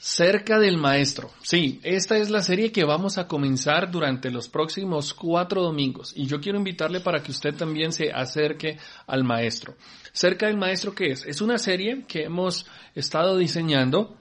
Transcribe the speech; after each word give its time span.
Cerca 0.00 0.60
del 0.60 0.78
Maestro. 0.78 1.30
Sí, 1.42 1.80
esta 1.82 2.16
es 2.18 2.30
la 2.30 2.40
serie 2.40 2.70
que 2.70 2.84
vamos 2.84 3.18
a 3.18 3.26
comenzar 3.26 3.90
durante 3.90 4.30
los 4.30 4.48
próximos 4.48 5.12
cuatro 5.12 5.60
domingos 5.60 6.12
y 6.14 6.26
yo 6.26 6.40
quiero 6.40 6.56
invitarle 6.56 7.00
para 7.00 7.20
que 7.20 7.32
usted 7.32 7.52
también 7.54 7.90
se 7.90 8.12
acerque 8.12 8.78
al 9.08 9.24
Maestro. 9.24 9.74
Cerca 10.12 10.46
del 10.46 10.56
Maestro, 10.56 10.94
¿qué 10.94 11.10
es? 11.10 11.26
Es 11.26 11.40
una 11.40 11.58
serie 11.58 12.04
que 12.06 12.22
hemos 12.22 12.66
estado 12.94 13.36
diseñando 13.36 14.16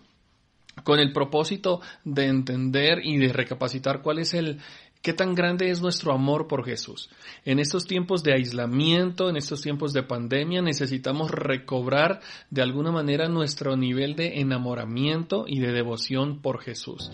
con 0.83 0.99
el 0.99 1.13
propósito 1.13 1.81
de 2.03 2.25
entender 2.25 2.99
y 3.03 3.17
de 3.17 3.31
recapacitar 3.31 4.01
cuál 4.01 4.17
es 4.17 4.33
el, 4.33 4.59
¿Qué 5.01 5.13
tan 5.13 5.35
grande 5.35 5.69
es 5.69 5.81
nuestro 5.81 6.11
amor 6.11 6.47
por 6.47 6.65
Jesús? 6.65 7.09
En 7.45 7.59
estos 7.59 7.85
tiempos 7.85 8.23
de 8.23 8.33
aislamiento, 8.33 9.29
en 9.29 9.37
estos 9.37 9.61
tiempos 9.61 9.93
de 9.93 10.03
pandemia, 10.03 10.61
necesitamos 10.61 11.31
recobrar 11.31 12.19
de 12.49 12.61
alguna 12.61 12.91
manera 12.91 13.29
nuestro 13.29 13.77
nivel 13.77 14.15
de 14.15 14.39
enamoramiento 14.39 15.45
y 15.47 15.59
de 15.59 15.71
devoción 15.71 16.41
por 16.41 16.59
Jesús. 16.59 17.11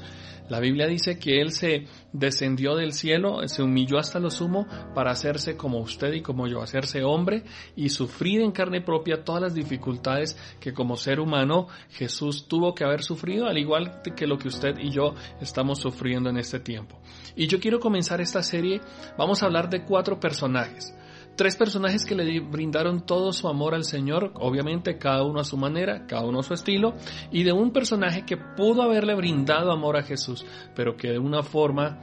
La 0.50 0.60
Biblia 0.60 0.88
dice 0.88 1.18
que 1.18 1.42
Él 1.42 1.52
se 1.52 1.86
descendió 2.12 2.76
del 2.76 2.94
cielo, 2.94 3.48
se 3.48 3.64
humilló 3.64 3.98
hasta 3.98 4.20
lo 4.20 4.30
sumo 4.30 4.67
para 4.94 5.12
hacerse 5.12 5.56
como 5.56 5.80
usted 5.80 6.14
y 6.14 6.22
como 6.22 6.48
yo, 6.48 6.62
hacerse 6.62 7.04
hombre 7.04 7.44
y 7.76 7.90
sufrir 7.90 8.42
en 8.42 8.52
carne 8.52 8.82
propia 8.82 9.23
todas 9.23 9.42
las 9.42 9.56
dificultades 9.56 10.38
que 10.59 10.73
como 10.73 10.98
ser 10.98 11.20
humano 11.20 11.67
Jesús 11.92 12.48
tuvo 12.48 12.76
que 12.76 12.84
haber 12.84 13.04
sufrido, 13.04 13.48
al 13.48 13.58
igual 13.58 14.02
que 14.16 14.28
lo 14.28 14.38
que 14.38 14.50
usted 14.50 14.78
y 14.80 14.92
yo 14.92 15.16
estamos 15.42 15.80
sufriendo 15.80 16.30
en 16.30 16.38
este 16.38 16.60
tiempo. 16.60 17.00
Y 17.36 17.48
yo 17.48 17.60
quiero 17.60 17.80
comenzar 17.80 18.22
esta 18.22 18.44
serie, 18.44 18.82
vamos 19.17 19.42
a 19.42 19.45
hablar 19.45 19.70
de 19.70 19.84
cuatro 19.84 20.20
personajes. 20.20 20.94
Tres 21.36 21.56
personajes 21.56 22.06
que 22.06 22.16
le 22.16 22.39
brindaron 22.42 23.06
todo 23.06 23.34
su 23.34 23.48
amor 23.48 23.73
al 23.73 23.86
Señor, 23.86 24.31
obviamente 24.36 24.98
cada 24.98 25.23
uno 25.23 25.39
a 25.39 25.44
su 25.44 25.58
manera, 25.58 26.06
cada 26.06 26.26
uno 26.26 26.39
a 26.39 26.44
su 26.44 26.53
estilo, 26.53 26.94
y 27.31 27.44
de 27.44 27.52
un 27.52 27.72
personaje 27.72 28.23
que 28.26 28.38
pudo 28.38 28.84
haberle 28.84 29.16
brindado 29.16 29.72
amor 29.72 29.98
a 29.98 30.04
Jesús, 30.04 30.45
pero 30.76 30.95
que 30.95 31.09
de 31.09 31.20
una 31.20 31.42
forma 31.42 32.00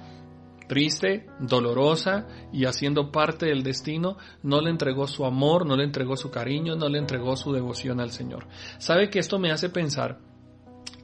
triste, 0.67 1.27
dolorosa 1.41 2.27
y 2.53 2.65
haciendo 2.65 3.11
parte 3.11 3.47
del 3.47 3.65
destino, 3.65 4.17
no 4.45 4.61
le 4.61 4.71
entregó 4.71 5.07
su 5.09 5.25
amor, 5.25 5.67
no 5.67 5.77
le 5.77 5.83
entregó 5.83 6.17
su 6.17 6.31
cariño, 6.31 6.77
no 6.77 6.89
le 6.89 6.99
entregó 6.99 7.37
su 7.37 7.53
devoción 7.53 8.01
al 8.01 8.11
Señor. 8.11 8.47
¿Sabe 8.79 9.11
que 9.11 9.19
esto 9.19 9.39
me 9.41 9.51
hace 9.51 9.69
pensar 9.69 10.30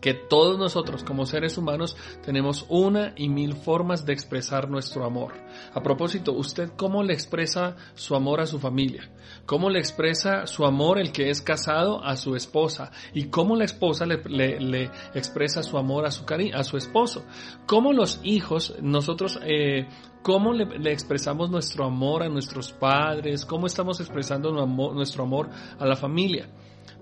que 0.00 0.14
todos 0.14 0.58
nosotros 0.58 1.04
como 1.04 1.26
seres 1.26 1.58
humanos 1.58 1.96
tenemos 2.24 2.66
una 2.68 3.12
y 3.16 3.28
mil 3.28 3.54
formas 3.54 4.06
de 4.06 4.12
expresar 4.12 4.68
nuestro 4.68 5.04
amor. 5.04 5.32
A 5.74 5.82
propósito, 5.82 6.32
¿usted 6.32 6.70
cómo 6.76 7.02
le 7.02 7.12
expresa 7.12 7.76
su 7.94 8.14
amor 8.14 8.40
a 8.40 8.46
su 8.46 8.58
familia? 8.58 9.10
¿Cómo 9.44 9.70
le 9.70 9.78
expresa 9.78 10.46
su 10.46 10.64
amor 10.64 10.98
el 10.98 11.12
que 11.12 11.30
es 11.30 11.40
casado 11.40 12.02
a 12.04 12.16
su 12.16 12.34
esposa? 12.36 12.90
¿Y 13.14 13.26
cómo 13.26 13.56
la 13.56 13.64
esposa 13.64 14.06
le, 14.06 14.90
expresa 15.14 15.62
su 15.62 15.78
amor 15.78 16.06
a 16.06 16.10
su, 16.10 16.24
a 16.54 16.64
su 16.64 16.76
esposo? 16.76 17.24
¿Cómo 17.66 17.92
los 17.92 18.20
hijos, 18.22 18.74
nosotros, 18.80 19.38
eh, 19.44 19.88
cómo 20.22 20.52
le, 20.52 20.92
expresamos 20.92 21.50
nuestro 21.50 21.84
amor 21.84 22.22
a 22.22 22.28
nuestros 22.28 22.72
padres? 22.72 23.44
¿Cómo 23.44 23.66
estamos 23.66 24.00
expresando 24.00 24.50
nuestro 24.66 25.24
amor 25.24 25.50
a 25.78 25.86
la 25.86 25.96
familia? 25.96 26.48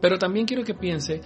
Pero 0.00 0.18
también 0.18 0.46
quiero 0.46 0.64
que 0.64 0.74
piense 0.74 1.22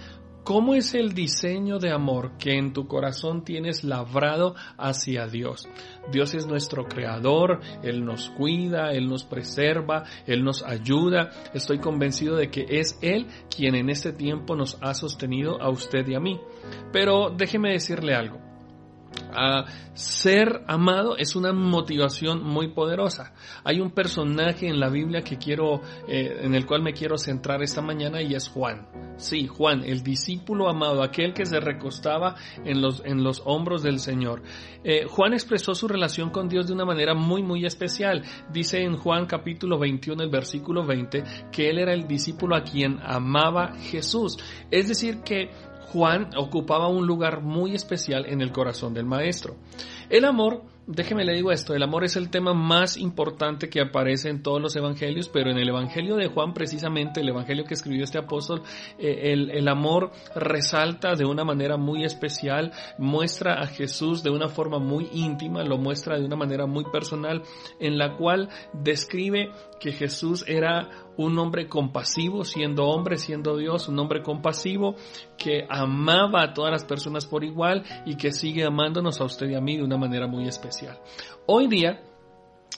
¿Cómo 0.49 0.73
es 0.73 0.95
el 0.95 1.13
diseño 1.13 1.77
de 1.77 1.91
amor 1.91 2.31
que 2.39 2.57
en 2.57 2.73
tu 2.73 2.87
corazón 2.87 3.43
tienes 3.43 3.83
labrado 3.83 4.55
hacia 4.79 5.27
Dios? 5.27 5.69
Dios 6.11 6.33
es 6.33 6.47
nuestro 6.47 6.85
creador, 6.85 7.59
Él 7.83 8.03
nos 8.03 8.31
cuida, 8.31 8.91
Él 8.91 9.07
nos 9.07 9.25
preserva, 9.25 10.05
Él 10.25 10.43
nos 10.43 10.63
ayuda. 10.63 11.29
Estoy 11.53 11.77
convencido 11.77 12.35
de 12.35 12.49
que 12.49 12.65
es 12.67 12.97
Él 13.03 13.27
quien 13.55 13.75
en 13.75 13.91
este 13.91 14.11
tiempo 14.11 14.55
nos 14.55 14.79
ha 14.81 14.95
sostenido 14.95 15.61
a 15.61 15.69
usted 15.69 16.07
y 16.07 16.15
a 16.15 16.19
mí. 16.19 16.41
Pero 16.91 17.29
déjeme 17.29 17.73
decirle 17.73 18.15
algo 18.15 18.48
a 19.33 19.65
ser 19.93 20.63
amado 20.67 21.17
es 21.17 21.35
una 21.35 21.53
motivación 21.53 22.43
muy 22.43 22.69
poderosa. 22.69 23.33
Hay 23.63 23.79
un 23.79 23.91
personaje 23.91 24.67
en 24.67 24.79
la 24.79 24.89
Biblia 24.89 25.21
que 25.21 25.37
quiero, 25.37 25.81
eh, 26.07 26.41
en 26.41 26.55
el 26.55 26.65
cual 26.65 26.81
me 26.81 26.93
quiero 26.93 27.17
centrar 27.17 27.61
esta 27.61 27.81
mañana 27.81 28.21
y 28.21 28.33
es 28.33 28.49
Juan. 28.49 28.87
Sí, 29.17 29.47
Juan, 29.47 29.83
el 29.83 30.01
discípulo 30.01 30.69
amado, 30.69 31.03
aquel 31.03 31.33
que 31.33 31.45
se 31.45 31.59
recostaba 31.59 32.35
en 32.63 32.81
los, 32.81 33.03
en 33.05 33.23
los 33.23 33.41
hombros 33.45 33.83
del 33.83 33.99
Señor. 33.99 34.41
Eh, 34.83 35.05
Juan 35.07 35.33
expresó 35.33 35.75
su 35.75 35.87
relación 35.87 36.29
con 36.29 36.47
Dios 36.47 36.67
de 36.67 36.73
una 36.73 36.85
manera 36.85 37.13
muy, 37.13 37.43
muy 37.43 37.65
especial. 37.65 38.23
Dice 38.51 38.81
en 38.81 38.95
Juan 38.95 39.25
capítulo 39.25 39.77
21, 39.77 40.23
el 40.23 40.29
versículo 40.29 40.85
20, 40.85 41.23
que 41.51 41.69
él 41.69 41.79
era 41.79 41.93
el 41.93 42.07
discípulo 42.07 42.55
a 42.55 42.63
quien 42.63 42.99
amaba 43.03 43.73
Jesús. 43.77 44.37
Es 44.71 44.87
decir, 44.87 45.21
que 45.21 45.49
Juan 45.91 46.29
ocupaba 46.37 46.87
un 46.87 47.07
lugar 47.07 47.41
muy 47.41 47.75
especial 47.75 48.25
en 48.27 48.41
el 48.41 48.51
corazón 48.51 48.93
del 48.93 49.05
maestro. 49.05 49.55
El 50.09 50.25
amor 50.25 50.63
déjeme 50.89 51.23
le 51.23 51.35
digo 51.35 51.51
esto, 51.51 51.75
el 51.75 51.83
amor 51.83 52.03
es 52.03 52.15
el 52.15 52.31
tema 52.31 52.55
más 52.55 52.97
importante 52.97 53.69
que 53.69 53.79
aparece 53.79 54.29
en 54.29 54.41
todos 54.41 54.59
los 54.59 54.75
evangelios, 54.75 55.29
pero 55.29 55.51
en 55.51 55.59
el 55.59 55.69
evangelio 55.69 56.15
de 56.15 56.27
Juan, 56.27 56.53
precisamente 56.53 57.21
el 57.21 57.29
evangelio 57.29 57.63
que 57.63 57.75
escribió 57.75 58.03
este 58.03 58.17
apóstol, 58.17 58.63
eh, 58.97 59.31
el, 59.31 59.51
el, 59.51 59.67
amor 59.67 60.11
resalta 60.35 61.13
de 61.13 61.25
una 61.25 61.43
manera 61.43 61.77
muy 61.77 62.03
especial, 62.03 62.71
muestra 62.97 63.61
a 63.61 63.67
Jesús 63.67 64.23
de 64.23 64.31
una 64.31 64.47
forma 64.47 64.79
muy 64.79 65.07
íntima, 65.13 65.63
lo 65.63 65.77
muestra 65.77 66.17
de 66.17 66.25
una 66.25 66.35
manera 66.35 66.65
muy 66.65 66.85
personal, 66.85 67.43
en 67.79 67.99
la 67.99 68.17
cual 68.17 68.49
describe 68.73 69.51
que 69.79 69.91
Jesús 69.91 70.43
era 70.47 70.89
un 71.19 71.37
hombre 71.37 71.67
compasivo, 71.67 72.45
siendo 72.45 72.85
hombre, 72.87 73.17
siendo 73.17 73.57
Dios, 73.57 73.89
un 73.89 73.99
hombre 73.99 74.23
compasivo 74.23 74.95
que 75.37 75.65
amaba 75.69 76.43
a 76.43 76.53
todas 76.53 76.71
las 76.71 76.85
personas 76.85 77.25
por 77.25 77.43
igual 77.43 77.83
y 78.05 78.15
que 78.15 78.31
sigue 78.31 78.63
amándonos 78.63 79.19
a 79.19 79.25
usted 79.25 79.49
y 79.49 79.55
a 79.55 79.59
mí 79.59 79.75
de 79.75 79.83
una 79.83 79.97
manera 79.97 80.27
muy 80.27 80.47
especial. 80.47 80.97
Hoy 81.45 81.67
día 81.67 82.01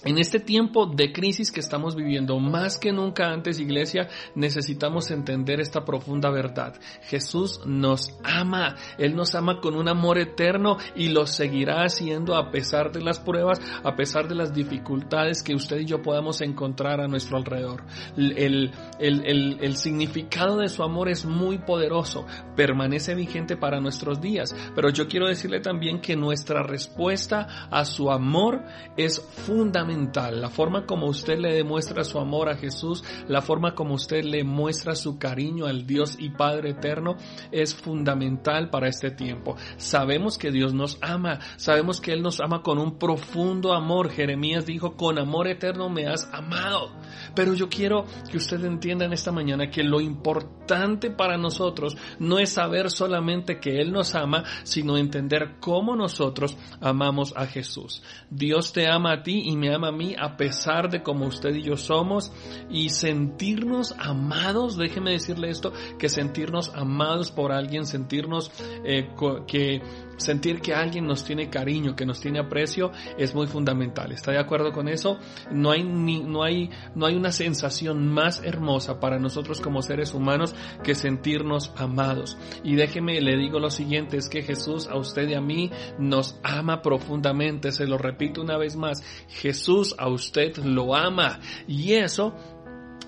en 0.04 0.18
este 0.18 0.40
tiempo 0.40 0.88
de 0.88 1.12
crisis 1.12 1.52
que 1.52 1.60
estamos 1.60 1.96
viviendo, 1.96 2.40
más 2.40 2.80
que 2.80 2.92
nunca 2.92 3.28
antes, 3.28 3.60
iglesia, 3.60 4.08
necesitamos 4.34 5.12
entender 5.12 5.60
esta 5.60 5.86
profunda 5.86 6.32
verdad. 6.32 6.74
Jesús 7.04 7.62
nos 7.66 8.18
ama, 8.24 8.76
Él 8.98 9.16
nos 9.16 9.36
ama 9.36 9.60
con 9.62 9.76
un 9.76 9.88
amor 9.88 10.18
eterno 10.18 10.78
y 10.96 11.10
lo 11.10 11.28
seguirá 11.28 11.84
haciendo 11.84 12.36
a 12.36 12.50
pesar 12.50 12.92
de 12.92 13.02
las 13.02 13.20
pruebas, 13.20 13.62
a 13.84 13.96
pesar 13.96 14.28
de 14.28 14.36
las 14.36 14.54
dificultades 14.54 15.44
que 15.44 15.54
usted 15.54 15.82
y 15.82 15.86
yo 15.86 16.02
podamos 16.02 16.42
encontrar 16.42 17.00
a 17.00 17.08
nuestro 17.08 17.38
alrededor. 17.38 17.84
El, 18.18 18.72
el, 19.00 19.58
el 19.62 19.76
significado 19.76 20.58
de 20.58 20.70
su 20.70 20.82
amor 20.82 21.10
es 21.10 21.26
muy 21.26 21.60
poderoso, 21.60 22.26
permanece 22.56 23.14
vigente 23.14 23.56
para 23.56 23.80
nuestros 23.80 24.20
días, 24.20 24.56
pero 24.74 24.90
yo 24.90 25.08
quiero 25.08 25.28
decirle 25.28 25.60
también 25.60 26.02
que 26.02 26.16
nuestra 26.16 26.64
respuesta 26.64 27.68
a 27.70 27.86
su 27.86 28.10
amor 28.10 28.64
es 28.98 29.22
fundamental 29.22 29.81
la 29.84 30.50
forma 30.50 30.86
como 30.86 31.08
usted 31.08 31.40
le 31.40 31.54
demuestra 31.54 32.04
su 32.04 32.20
amor 32.20 32.50
a 32.50 32.56
Jesús, 32.56 33.04
la 33.28 33.42
forma 33.42 33.74
como 33.74 33.96
usted 33.96 34.24
le 34.24 34.44
muestra 34.44 34.96
su 34.96 35.18
cariño 35.18 35.66
al 35.66 35.86
Dios 35.88 36.18
y 36.20 36.30
Padre 36.30 36.72
eterno 36.72 37.16
es 37.52 37.74
fundamental 37.74 38.70
para 38.70 38.88
este 38.88 39.12
tiempo. 39.12 39.56
Sabemos 39.78 40.38
que 40.38 40.52
Dios 40.52 40.74
nos 40.74 40.98
ama, 41.02 41.40
sabemos 41.58 42.00
que 42.00 42.14
Él 42.14 42.22
nos 42.22 42.40
ama 42.42 42.62
con 42.62 42.78
un 42.78 42.98
profundo 42.98 43.74
amor. 43.74 44.12
Jeremías 44.12 44.66
dijo, 44.66 44.96
con 44.96 45.18
amor 45.18 45.48
eterno 45.48 45.90
me 45.90 46.08
has 46.08 46.30
amado. 46.34 46.92
Pero 47.36 47.54
yo 47.54 47.70
quiero 47.70 48.06
que 48.30 48.38
usted 48.38 48.64
entienda 48.66 49.06
en 49.06 49.14
esta 49.14 49.32
mañana 49.32 49.70
que 49.70 49.84
lo 49.84 50.02
importante 50.02 51.10
para 51.10 51.38
nosotros 51.38 51.98
no 52.20 52.40
es 52.40 52.54
saber 52.54 52.90
solamente 52.90 53.60
que 53.60 53.82
Él 53.82 53.92
nos 53.92 54.16
ama, 54.16 54.44
sino 54.64 54.98
entender 54.98 55.56
cómo 55.60 55.96
nosotros 55.96 56.58
amamos 56.80 57.34
a 57.36 57.46
Jesús. 57.46 58.04
Dios 58.30 58.74
te 58.74 58.88
ama 58.88 59.14
a 59.14 59.24
ti 59.24 59.44
y 59.46 59.56
me 59.56 59.71
ama 59.74 59.90
a 59.90 59.92
mí 59.92 60.16
a 60.18 60.38
pesar 60.38 60.90
de 60.90 61.02
como 61.04 61.26
usted 61.26 61.56
y 61.56 61.64
yo 61.64 61.78
somos. 61.78 62.32
Y 62.70 62.90
sentirnos 62.90 63.96
amados, 63.98 64.78
déjeme 64.78 65.12
decirle 65.12 65.50
esto, 65.50 65.74
que 65.98 66.10
sentirnos 66.10 66.72
amados 66.76 67.32
por 67.32 67.52
alguien, 67.52 67.86
sentirnos 67.86 68.52
eh, 68.86 69.10
que 69.48 69.82
sentir 70.22 70.62
que 70.62 70.74
alguien 70.74 71.06
nos 71.06 71.24
tiene 71.24 71.50
cariño, 71.50 71.96
que 71.96 72.06
nos 72.06 72.22
tiene 72.22 72.40
aprecio, 72.40 72.92
es 73.18 73.36
muy 73.36 73.48
fundamental. 73.48 74.12
¿Está 74.12 74.32
de 74.32 74.40
acuerdo 74.40 74.72
con 74.72 74.88
eso? 74.88 75.20
No 75.52 75.72
hay, 75.72 75.84
ni, 75.84 76.22
no 76.22 76.44
hay, 76.44 76.70
no 76.96 77.06
hay 77.06 77.16
una 77.16 77.32
sensación 77.32 78.08
más 78.08 78.42
hermosa 78.44 79.00
para 79.00 79.20
nosotros 79.20 79.62
como 79.62 79.82
seres 79.82 80.14
humanos 80.14 80.56
que 80.84 80.96
sentirnos 80.96 81.74
amados. 81.76 82.38
Y 82.64 82.76
déjeme, 82.76 83.20
le 83.22 83.38
digo 83.38 83.60
lo 83.60 83.70
siguiente, 83.70 84.18
es 84.18 84.30
que 84.30 84.44
Jesús 84.44 84.88
a 84.88 84.98
usted 84.98 85.28
y 85.30 85.34
a 85.34 85.42
mí 85.42 85.72
nos 85.98 86.40
ama 86.44 86.82
profundamente, 86.82 87.72
se 87.72 87.88
lo 87.88 87.98
repito 87.98 88.42
una 88.42 88.58
vez 88.58 88.76
más, 88.76 89.04
Jesús 89.28 89.96
a 89.98 90.08
usted 90.08 90.58
lo 90.58 90.96
ama 90.96 91.40
y 91.68 91.94
eso 91.94 92.36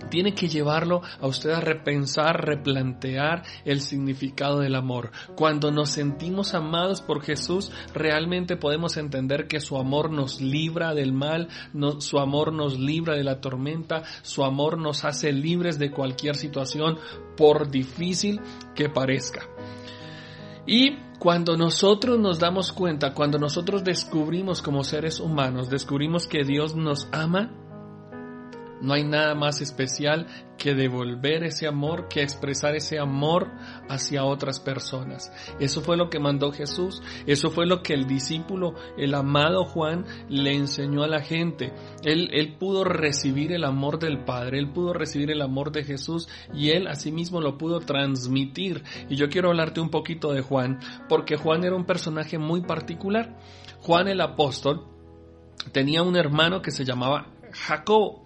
tiene 0.10 0.34
que 0.34 0.48
llevarlo 0.48 1.02
a 1.20 1.28
usted 1.28 1.52
a 1.52 1.62
repensar, 1.62 2.46
replantear 2.46 3.44
el 3.66 3.82
significado 3.82 4.60
del 4.60 4.76
amor. 4.76 5.12
Cuando 5.36 5.72
nos 5.72 5.90
sentimos 5.90 6.54
amados 6.54 7.02
por 7.02 7.22
Jesús, 7.24 7.72
realmente 7.94 8.58
podemos 8.58 8.98
entender 8.98 9.48
que 9.48 9.60
su 9.60 9.78
amor 9.78 10.12
nos 10.12 10.42
libra 10.42 10.94
del 10.94 11.14
mal, 11.14 11.50
su 12.00 12.20
amor 12.20 12.54
nos 12.54 12.80
libra 12.80 13.16
de 13.16 13.24
la 13.24 13.42
tormenta, 13.42 14.04
su 14.22 14.44
amor 14.44 14.78
nos 14.78 15.06
hace 15.06 15.32
libres 15.32 15.80
de 15.80 15.92
cualquier 15.92 16.36
situación, 16.36 16.98
por 17.36 17.70
difícil 17.70 18.42
que 18.76 18.90
parezca. 18.90 19.48
Y 20.66 20.98
cuando 21.20 21.58
nosotros 21.58 22.20
nos 22.20 22.40
damos 22.40 22.72
cuenta, 22.72 23.14
cuando 23.14 23.38
nosotros 23.38 23.84
descubrimos 23.84 24.62
como 24.62 24.84
seres 24.84 25.20
humanos, 25.20 25.70
descubrimos 25.70 26.28
que 26.28 26.44
Dios 26.44 26.76
nos 26.76 27.08
ama, 27.12 27.52
no 28.84 28.94
hay 28.94 29.04
nada 29.04 29.34
más 29.34 29.62
especial 29.62 30.28
que 30.58 30.76
devolver 30.76 31.44
ese 31.44 31.68
amor, 31.68 32.08
que 32.10 32.22
expresar 32.22 32.76
ese 32.76 33.00
amor 33.00 33.50
hacia 33.90 34.26
otras 34.26 34.60
personas. 34.60 35.32
Eso 35.60 35.82
fue 35.82 35.98
lo 35.98 36.10
que 36.10 36.20
mandó 36.20 36.52
Jesús, 36.52 37.02
eso 37.26 37.50
fue 37.50 37.66
lo 37.66 37.82
que 37.82 37.94
el 37.94 38.06
discípulo, 38.08 38.76
el 38.98 39.16
amado 39.16 39.66
Juan, 39.66 40.06
le 40.30 40.54
enseñó 40.54 41.04
a 41.04 41.08
la 41.08 41.22
gente. 41.22 41.74
Él, 42.04 42.30
él 42.34 42.58
pudo 42.60 42.84
recibir 42.84 43.54
el 43.54 43.64
amor 43.64 44.00
del 44.00 44.24
Padre, 44.24 44.60
él 44.60 44.72
pudo 44.72 44.94
recibir 44.94 45.32
el 45.32 45.42
amor 45.42 45.72
de 45.72 45.84
Jesús 45.84 46.28
y 46.54 46.70
él 46.70 46.88
asimismo 46.88 47.42
lo 47.42 47.58
pudo 47.58 47.80
transmitir. 47.80 48.84
Y 49.10 49.16
yo 49.16 49.30
quiero 49.30 49.50
hablarte 49.50 49.82
un 49.82 49.90
poquito 49.90 50.34
de 50.34 50.42
Juan, 50.42 50.80
porque 51.10 51.38
Juan 51.38 51.64
era 51.64 51.76
un 51.76 51.86
personaje 51.86 52.38
muy 52.38 52.62
particular. 52.62 53.40
Juan 53.80 54.08
el 54.08 54.22
apóstol 54.22 54.88
tenía 55.72 56.04
un 56.04 56.16
hermano 56.16 56.62
que 56.62 56.72
se 56.72 56.86
llamaba 56.86 57.28
Jacobo. 57.52 58.26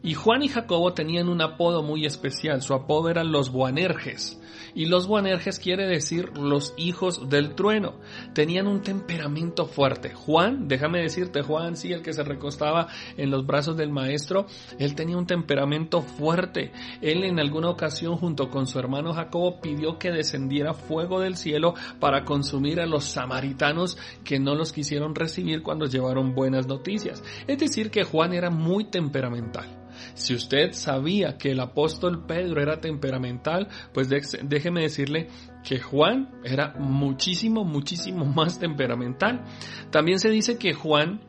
Y 0.00 0.14
Juan 0.14 0.42
y 0.42 0.48
Jacobo 0.48 0.94
tenían 0.94 1.28
un 1.28 1.42
apodo 1.42 1.82
muy 1.82 2.06
especial, 2.06 2.62
su 2.62 2.72
apodo 2.72 3.10
eran 3.10 3.32
los 3.32 3.50
Boanerges. 3.50 4.40
Y 4.74 4.86
los 4.86 5.08
Boanerges 5.08 5.58
quiere 5.58 5.88
decir 5.88 6.38
los 6.38 6.72
hijos 6.76 7.28
del 7.28 7.56
trueno. 7.56 7.96
Tenían 8.32 8.68
un 8.68 8.82
temperamento 8.82 9.66
fuerte. 9.66 10.14
Juan, 10.14 10.68
déjame 10.68 11.00
decirte, 11.00 11.42
Juan, 11.42 11.76
sí, 11.76 11.92
el 11.92 12.02
que 12.02 12.12
se 12.12 12.22
recostaba 12.22 12.86
en 13.16 13.30
los 13.30 13.44
brazos 13.44 13.76
del 13.76 13.90
maestro, 13.90 14.46
él 14.78 14.94
tenía 14.94 15.16
un 15.16 15.26
temperamento 15.26 16.02
fuerte. 16.02 16.70
Él 17.00 17.24
en 17.24 17.40
alguna 17.40 17.70
ocasión 17.70 18.16
junto 18.18 18.50
con 18.50 18.68
su 18.68 18.78
hermano 18.78 19.14
Jacobo 19.14 19.60
pidió 19.60 19.98
que 19.98 20.12
descendiera 20.12 20.74
fuego 20.74 21.18
del 21.20 21.36
cielo 21.36 21.74
para 21.98 22.24
consumir 22.24 22.80
a 22.80 22.86
los 22.86 23.04
samaritanos 23.04 23.98
que 24.22 24.38
no 24.38 24.54
los 24.54 24.72
quisieron 24.72 25.16
recibir 25.16 25.62
cuando 25.62 25.86
llevaron 25.86 26.36
buenas 26.36 26.68
noticias. 26.68 27.24
Es 27.48 27.58
decir, 27.58 27.90
que 27.90 28.04
Juan 28.04 28.32
era 28.32 28.50
muy 28.50 28.84
temperamental. 28.84 29.87
Si 30.14 30.34
usted 30.34 30.72
sabía 30.72 31.38
que 31.38 31.52
el 31.52 31.60
apóstol 31.60 32.24
Pedro 32.26 32.60
era 32.60 32.80
temperamental, 32.80 33.68
pues 33.92 34.08
déjeme 34.08 34.82
decirle 34.82 35.28
que 35.64 35.80
Juan 35.80 36.30
era 36.44 36.74
muchísimo, 36.78 37.64
muchísimo 37.64 38.24
más 38.36 38.58
temperamental. 38.58 39.44
También 39.90 40.18
se 40.18 40.30
dice 40.30 40.58
que 40.58 40.74
Juan 40.74 41.20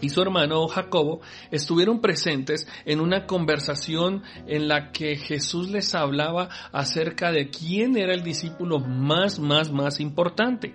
y 0.00 0.08
su 0.08 0.20
hermano 0.20 0.66
Jacobo 0.68 1.20
estuvieron 1.50 2.00
presentes 2.00 2.68
en 2.84 3.00
una 3.00 3.26
conversación 3.26 4.22
en 4.46 4.68
la 4.68 4.92
que 4.92 5.16
Jesús 5.16 5.70
les 5.70 5.94
hablaba 5.94 6.48
acerca 6.72 7.32
de 7.32 7.48
quién 7.50 7.96
era 7.96 8.14
el 8.14 8.22
discípulo 8.22 8.78
más, 8.78 9.38
más, 9.38 9.72
más 9.72 10.00
importante. 10.00 10.74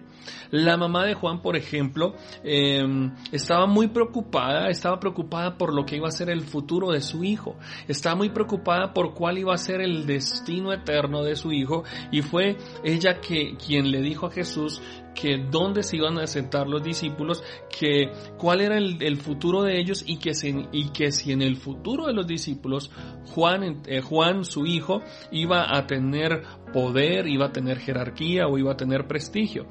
La 0.51 0.77
mamá 0.77 1.05
de 1.05 1.13
Juan, 1.13 1.41
por 1.41 1.55
ejemplo, 1.55 2.13
em, 2.43 3.11
estaba 3.31 3.65
muy 3.65 3.87
preocupada, 3.87 4.69
estaba 4.69 4.99
preocupada 4.99 5.57
por 5.57 5.73
lo 5.73 5.85
que 5.85 5.95
iba 5.95 6.07
a 6.07 6.11
ser 6.11 6.29
el 6.29 6.41
futuro 6.41 6.91
de 6.91 7.01
su 7.01 7.23
hijo, 7.23 7.55
estaba 7.87 8.15
muy 8.15 8.29
preocupada 8.29 8.93
por 8.93 9.13
cuál 9.13 9.37
iba 9.37 9.53
a 9.53 9.57
ser 9.57 9.81
el 9.81 10.05
destino 10.05 10.73
eterno 10.73 11.23
de 11.23 11.35
su 11.35 11.51
hijo 11.51 11.83
y 12.11 12.21
fue 12.21 12.57
ella 12.83 13.19
que 13.19 13.55
quien 13.55 13.91
le 13.91 14.01
dijo 14.01 14.27
a 14.27 14.31
Jesús 14.31 14.81
que 15.13 15.37
dónde 15.37 15.83
se 15.83 15.97
iban 15.97 16.17
a 16.17 16.27
sentar 16.27 16.67
los 16.67 16.83
discípulos, 16.83 17.43
que 17.69 18.11
cuál 18.37 18.61
era 18.61 18.77
el, 18.77 19.17
futuro 19.17 19.63
de 19.63 19.79
ellos 19.79 20.03
y 20.05 20.17
que, 20.17 20.31
y 20.71 20.89
que 20.89 21.11
si 21.11 21.31
en 21.31 21.41
el 21.41 21.57
futuro 21.57 22.07
de 22.07 22.13
los 22.13 22.27
discípulos 22.27 22.91
Juan, 23.33 23.81
eh, 23.85 24.01
Juan, 24.01 24.45
su 24.45 24.65
hijo, 24.65 25.01
iba 25.31 25.75
a 25.75 25.87
tener 25.87 26.43
poder, 26.73 27.27
iba 27.27 27.47
a 27.47 27.51
tener 27.51 27.79
jerarquía 27.79 28.47
o 28.47 28.57
iba 28.57 28.73
a 28.73 28.77
tener 28.77 29.07
prestigio. 29.07 29.67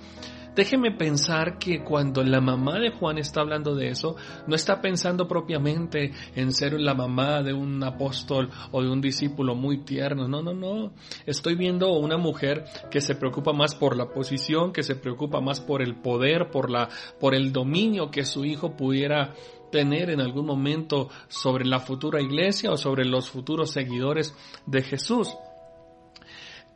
Déjeme 0.54 0.90
pensar 0.90 1.58
que 1.58 1.82
cuando 1.84 2.24
la 2.24 2.40
mamá 2.40 2.78
de 2.78 2.90
Juan 2.90 3.18
está 3.18 3.40
hablando 3.40 3.74
de 3.74 3.88
eso, 3.88 4.16
no 4.46 4.56
está 4.56 4.80
pensando 4.80 5.28
propiamente 5.28 6.12
en 6.34 6.52
ser 6.52 6.72
la 6.80 6.94
mamá 6.94 7.42
de 7.42 7.52
un 7.52 7.82
apóstol 7.84 8.50
o 8.72 8.82
de 8.82 8.90
un 8.90 9.00
discípulo 9.00 9.54
muy 9.54 9.84
tierno. 9.84 10.26
No, 10.26 10.42
no, 10.42 10.52
no. 10.52 10.92
Estoy 11.24 11.54
viendo 11.54 11.92
una 11.92 12.16
mujer 12.16 12.64
que 12.90 13.00
se 13.00 13.14
preocupa 13.14 13.52
más 13.52 13.74
por 13.74 13.96
la 13.96 14.08
posición, 14.08 14.72
que 14.72 14.82
se 14.82 14.96
preocupa 14.96 15.40
más 15.40 15.60
por 15.60 15.82
el 15.82 15.96
poder, 15.96 16.50
por 16.50 16.70
la, 16.70 16.88
por 17.20 17.34
el 17.34 17.52
dominio 17.52 18.10
que 18.10 18.24
su 18.24 18.44
hijo 18.44 18.76
pudiera 18.76 19.34
tener 19.70 20.10
en 20.10 20.20
algún 20.20 20.46
momento 20.46 21.08
sobre 21.28 21.64
la 21.64 21.78
futura 21.78 22.20
iglesia 22.20 22.72
o 22.72 22.76
sobre 22.76 23.04
los 23.04 23.30
futuros 23.30 23.70
seguidores 23.70 24.34
de 24.66 24.82
Jesús. 24.82 25.36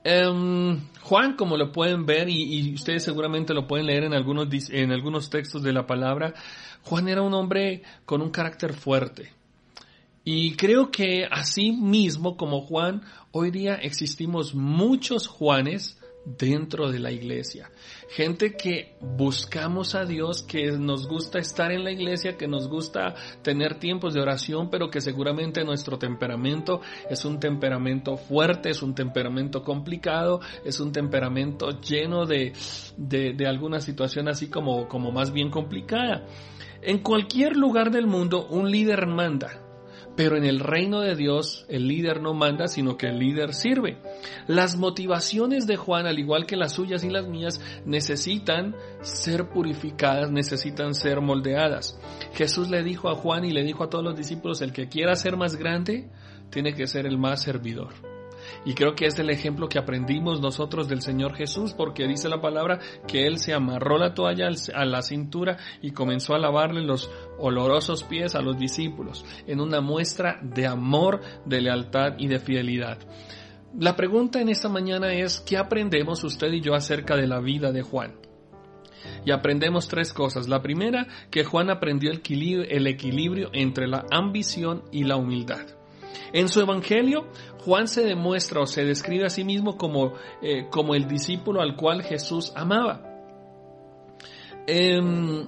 Em, 0.05 0.81
Juan, 1.01 1.35
como 1.35 1.57
lo 1.57 1.73
pueden 1.73 2.05
ver, 2.05 2.29
y, 2.29 2.75
ustedes 2.75 3.03
seguramente 3.03 3.55
lo 3.55 3.67
pueden 3.67 3.87
leer 3.87 4.05
en 4.05 4.13
algunos, 4.13 4.49
en 4.71 4.93
algunos 4.93 5.31
textos 5.31 5.63
de 5.63 5.73
la 5.73 5.87
palabra, 5.87 6.35
Juan 6.83 7.09
era 7.09 7.23
un 7.23 7.33
hombre 7.33 7.83
con 8.05 8.21
un 8.21 8.31
carácter 8.31 8.75
fuerte. 8.75 9.33
Y 10.23 10.57
creo 10.57 10.91
que 10.91 11.27
así 11.31 11.73
mismo 11.73 12.37
como 12.37 12.61
Juan, 12.61 13.03
hoy 13.33 13.51
día 13.51 13.75
existimos 13.75 14.55
muchos 14.55 15.27
Juanes 15.27 15.99
dentro 16.25 16.91
de 16.91 16.99
la 16.99 17.11
iglesia. 17.11 17.71
Gente 18.09 18.55
que 18.57 18.97
buscamos 19.01 19.95
a 19.95 20.05
Dios, 20.05 20.43
que 20.43 20.73
nos 20.73 21.07
gusta 21.07 21.39
estar 21.39 21.71
en 21.73 21.85
la 21.85 21.91
iglesia, 21.91 22.37
que 22.37 22.49
nos 22.49 22.69
gusta 22.69 23.15
tener 23.43 23.79
tiempos 23.79 24.15
de 24.15 24.21
oración, 24.21 24.71
pero 24.71 24.91
que 24.91 25.01
seguramente 25.01 25.65
nuestro 25.65 25.99
temperamento 25.99 26.81
es 27.11 27.25
un 27.25 27.39
temperamento 27.41 28.17
fuerte, 28.17 28.71
es 28.71 28.83
un 28.83 28.95
temperamento 28.95 29.63
complicado, 29.63 30.41
es 30.65 30.81
un 30.81 30.93
temperamento 30.93 31.81
lleno 31.81 32.27
de, 32.27 32.53
de, 32.97 33.47
alguna 33.47 33.81
situación 33.81 34.29
así 34.29 34.49
como, 34.49 34.89
como 34.89 35.13
más 35.13 35.33
bien 35.33 35.51
complicada. 35.51 36.27
En 36.83 36.99
cualquier 36.99 37.57
lugar 37.57 37.91
del 37.91 38.07
mundo 38.07 38.47
un 38.47 38.71
líder 38.71 39.07
manda, 39.07 39.64
pero 40.17 40.37
en 40.37 40.45
el 40.45 40.61
reino 40.61 41.01
de 41.01 41.17
Dios 41.17 41.67
el 41.69 41.89
líder 41.89 42.21
no 42.21 42.35
manda, 42.35 42.69
sino 42.69 42.97
que 42.97 43.09
el 43.09 43.19
líder 43.19 43.55
sirve. 43.55 43.99
Las 44.47 44.77
motivaciones 44.77 45.67
de 45.67 45.77
Juan, 45.77 46.07
al 46.07 46.19
igual 46.19 46.47
que 46.47 46.57
las 46.57 46.73
suyas 46.73 47.05
y 47.05 47.11
las 47.11 47.27
mías, 47.27 47.61
necesitan 47.85 48.77
ser 49.03 49.49
purificadas, 49.49 50.31
necesitan 50.31 50.95
ser 50.95 51.21
moldeadas. 51.21 51.99
Jesús 52.35 52.71
le 52.71 52.83
dijo 52.83 53.09
a 53.09 53.15
Juan 53.15 53.45
y 53.45 53.51
le 53.51 53.65
dijo 53.65 53.85
a 53.85 53.91
todos 53.91 54.05
los 54.05 54.17
discípulos, 54.17 54.63
el 54.63 54.73
que 54.73 54.89
quiera 54.89 55.17
ser 55.17 55.37
más 55.37 55.57
grande, 55.57 56.09
tiene 56.51 56.75
que 56.75 56.87
ser 56.87 57.07
el 57.07 57.19
más 57.19 57.43
servidor. 57.43 58.14
Y 58.65 58.75
creo 58.75 58.95
que 58.95 59.07
es 59.07 59.19
el 59.19 59.31
ejemplo 59.31 59.69
que 59.69 59.79
aprendimos 59.79 60.41
nosotros 60.41 60.89
del 60.89 61.03
Señor 61.03 61.35
Jesús, 61.35 61.75
porque 61.75 62.07
dice 62.07 62.29
la 62.29 62.41
palabra 62.41 62.79
que 63.07 63.27
Él 63.27 63.39
se 63.39 63.53
amarró 63.53 63.99
la 63.99 64.15
toalla 64.15 64.49
a 64.75 64.85
la 64.85 65.03
cintura 65.03 65.57
y 65.83 65.93
comenzó 65.93 66.35
a 66.35 66.39
lavarle 66.39 66.83
los 66.83 67.11
olorosos 67.39 68.05
pies 68.05 68.35
a 68.35 68.43
los 68.43 68.59
discípulos, 68.59 69.25
en 69.47 69.61
una 69.61 69.81
muestra 69.81 70.39
de 70.43 70.67
amor, 70.67 71.21
de 71.45 71.61
lealtad 71.61 72.15
y 72.19 72.29
de 72.29 72.39
fidelidad. 72.39 72.99
La 73.79 73.97
pregunta 73.97 74.41
en 74.41 74.49
esta 74.49 74.69
mañana 74.69 75.13
es, 75.13 75.41
¿qué 75.41 75.57
aprendemos 75.57 76.23
usted 76.23 76.53
y 76.53 76.61
yo 76.61 76.75
acerca 76.75 77.17
de 77.17 77.27
la 77.27 77.41
vida 77.41 77.73
de 77.73 77.83
Juan? 77.83 78.15
Y 79.25 79.33
aprendemos 79.33 79.89
tres 79.89 80.13
cosas. 80.13 80.49
La 80.49 80.63
primera, 80.63 81.07
que 81.31 81.45
Juan 81.45 81.71
aprendió 81.71 82.11
el 82.11 82.87
equilibrio 82.87 83.51
entre 83.53 83.89
la 83.89 84.05
ambición 84.11 84.85
y 84.93 85.05
la 85.05 85.17
humildad. 85.17 85.67
En 86.33 86.49
su 86.49 86.61
Evangelio, 86.61 87.27
Juan 87.65 87.89
se 87.89 88.05
demuestra 88.05 88.61
o 88.61 88.67
se 88.67 88.85
describe 88.85 89.27
a 89.27 89.31
sí 89.31 89.45
mismo 89.45 89.77
como, 89.77 90.13
eh, 90.43 90.69
como 90.71 90.95
el 90.95 91.09
discípulo 91.09 91.63
al 91.63 91.77
cual 91.77 92.03
Jesús 92.03 92.53
amaba. 92.55 93.11
Em, 94.67 95.47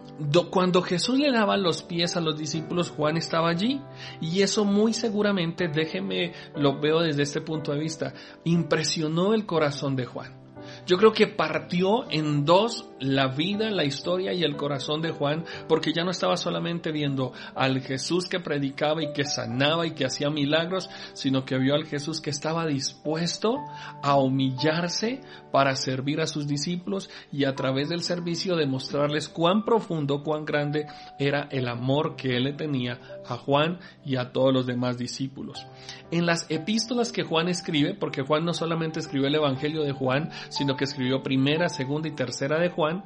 cuando 0.51 0.83
Jesús 0.83 1.19
le 1.19 1.33
daba 1.33 1.57
los 1.57 1.83
pies 1.83 2.17
a 2.17 2.21
los 2.21 2.39
discípulos, 2.39 2.91
Juan 2.91 3.17
estaba 3.17 3.51
allí. 3.51 3.81
Y 4.21 4.43
eso 4.43 4.65
muy 4.65 4.93
seguramente, 4.93 5.69
déjeme, 5.69 6.33
lo 6.55 6.79
veo 6.79 7.01
desde 7.01 7.23
este 7.23 7.41
punto 7.41 7.73
de 7.73 7.81
vista, 7.81 8.15
impresionó 8.45 9.35
el 9.35 9.47
corazón 9.47 9.97
de 9.97 10.07
Juan. 10.07 10.46
Yo 10.87 10.97
creo 10.99 11.12
que 11.12 11.26
partió 11.26 12.09
en 12.11 12.45
dos 12.45 12.88
la 13.00 13.26
vida, 13.28 13.71
la 13.71 13.85
historia 13.85 14.33
y 14.33 14.43
el 14.43 14.57
corazón 14.57 15.02
de 15.02 15.11
Juan, 15.11 15.45
porque 15.69 15.93
ya 15.93 16.05
no 16.05 16.11
estaba 16.11 16.37
solamente 16.37 16.93
viendo 16.93 17.33
al 17.55 17.81
Jesús 17.81 18.28
que 18.28 18.40
predicaba 18.40 19.02
y 19.02 19.12
que 19.12 19.25
sanaba 19.25 19.87
y 19.87 19.95
que 19.95 20.07
hacía 20.07 20.31
milagros, 20.31 20.88
sino 21.12 21.45
que 21.45 21.59
vio 21.59 21.75
al 21.75 21.87
Jesús 21.87 22.21
que 22.21 22.31
estaba 22.31 22.66
dispuesto 22.66 23.57
a 24.02 24.16
humillarse 24.16 25.21
para 25.52 25.75
servir 25.75 26.21
a 26.21 26.26
sus 26.26 26.47
discípulos 26.47 27.11
y 27.33 27.45
a 27.45 27.55
través 27.55 27.88
del 27.88 28.02
servicio 28.02 28.57
demostrarles 28.57 29.28
cuán 29.28 29.64
profundo, 29.64 30.23
cuán 30.23 30.45
grande 30.45 30.87
era 31.19 31.49
el 31.50 31.69
amor 31.69 32.16
que 32.16 32.37
él 32.37 32.45
le 32.45 32.52
tenía 32.52 33.00
a 33.26 33.37
Juan 33.37 33.81
y 34.05 34.16
a 34.16 34.33
todos 34.33 34.52
los 34.52 34.66
demás 34.66 34.99
discípulos. 34.99 35.66
En 36.11 36.26
las 36.26 36.47
epístolas 36.49 37.11
que 37.11 37.25
Juan 37.25 37.49
escribe, 37.49 37.95
porque 37.95 38.23
Juan 38.23 38.45
no 38.45 38.55
solamente 38.55 39.00
escribió 39.00 39.26
el 39.26 39.35
Evangelio 39.35 39.83
de 39.83 39.93
Juan, 39.93 40.31
sino 40.49 40.75
que 40.76 40.85
escribió 40.85 41.23
primera, 41.23 41.68
segunda 41.68 42.09
y 42.09 42.12
tercera 42.12 42.59
de 42.61 42.71
Juan, 42.71 43.02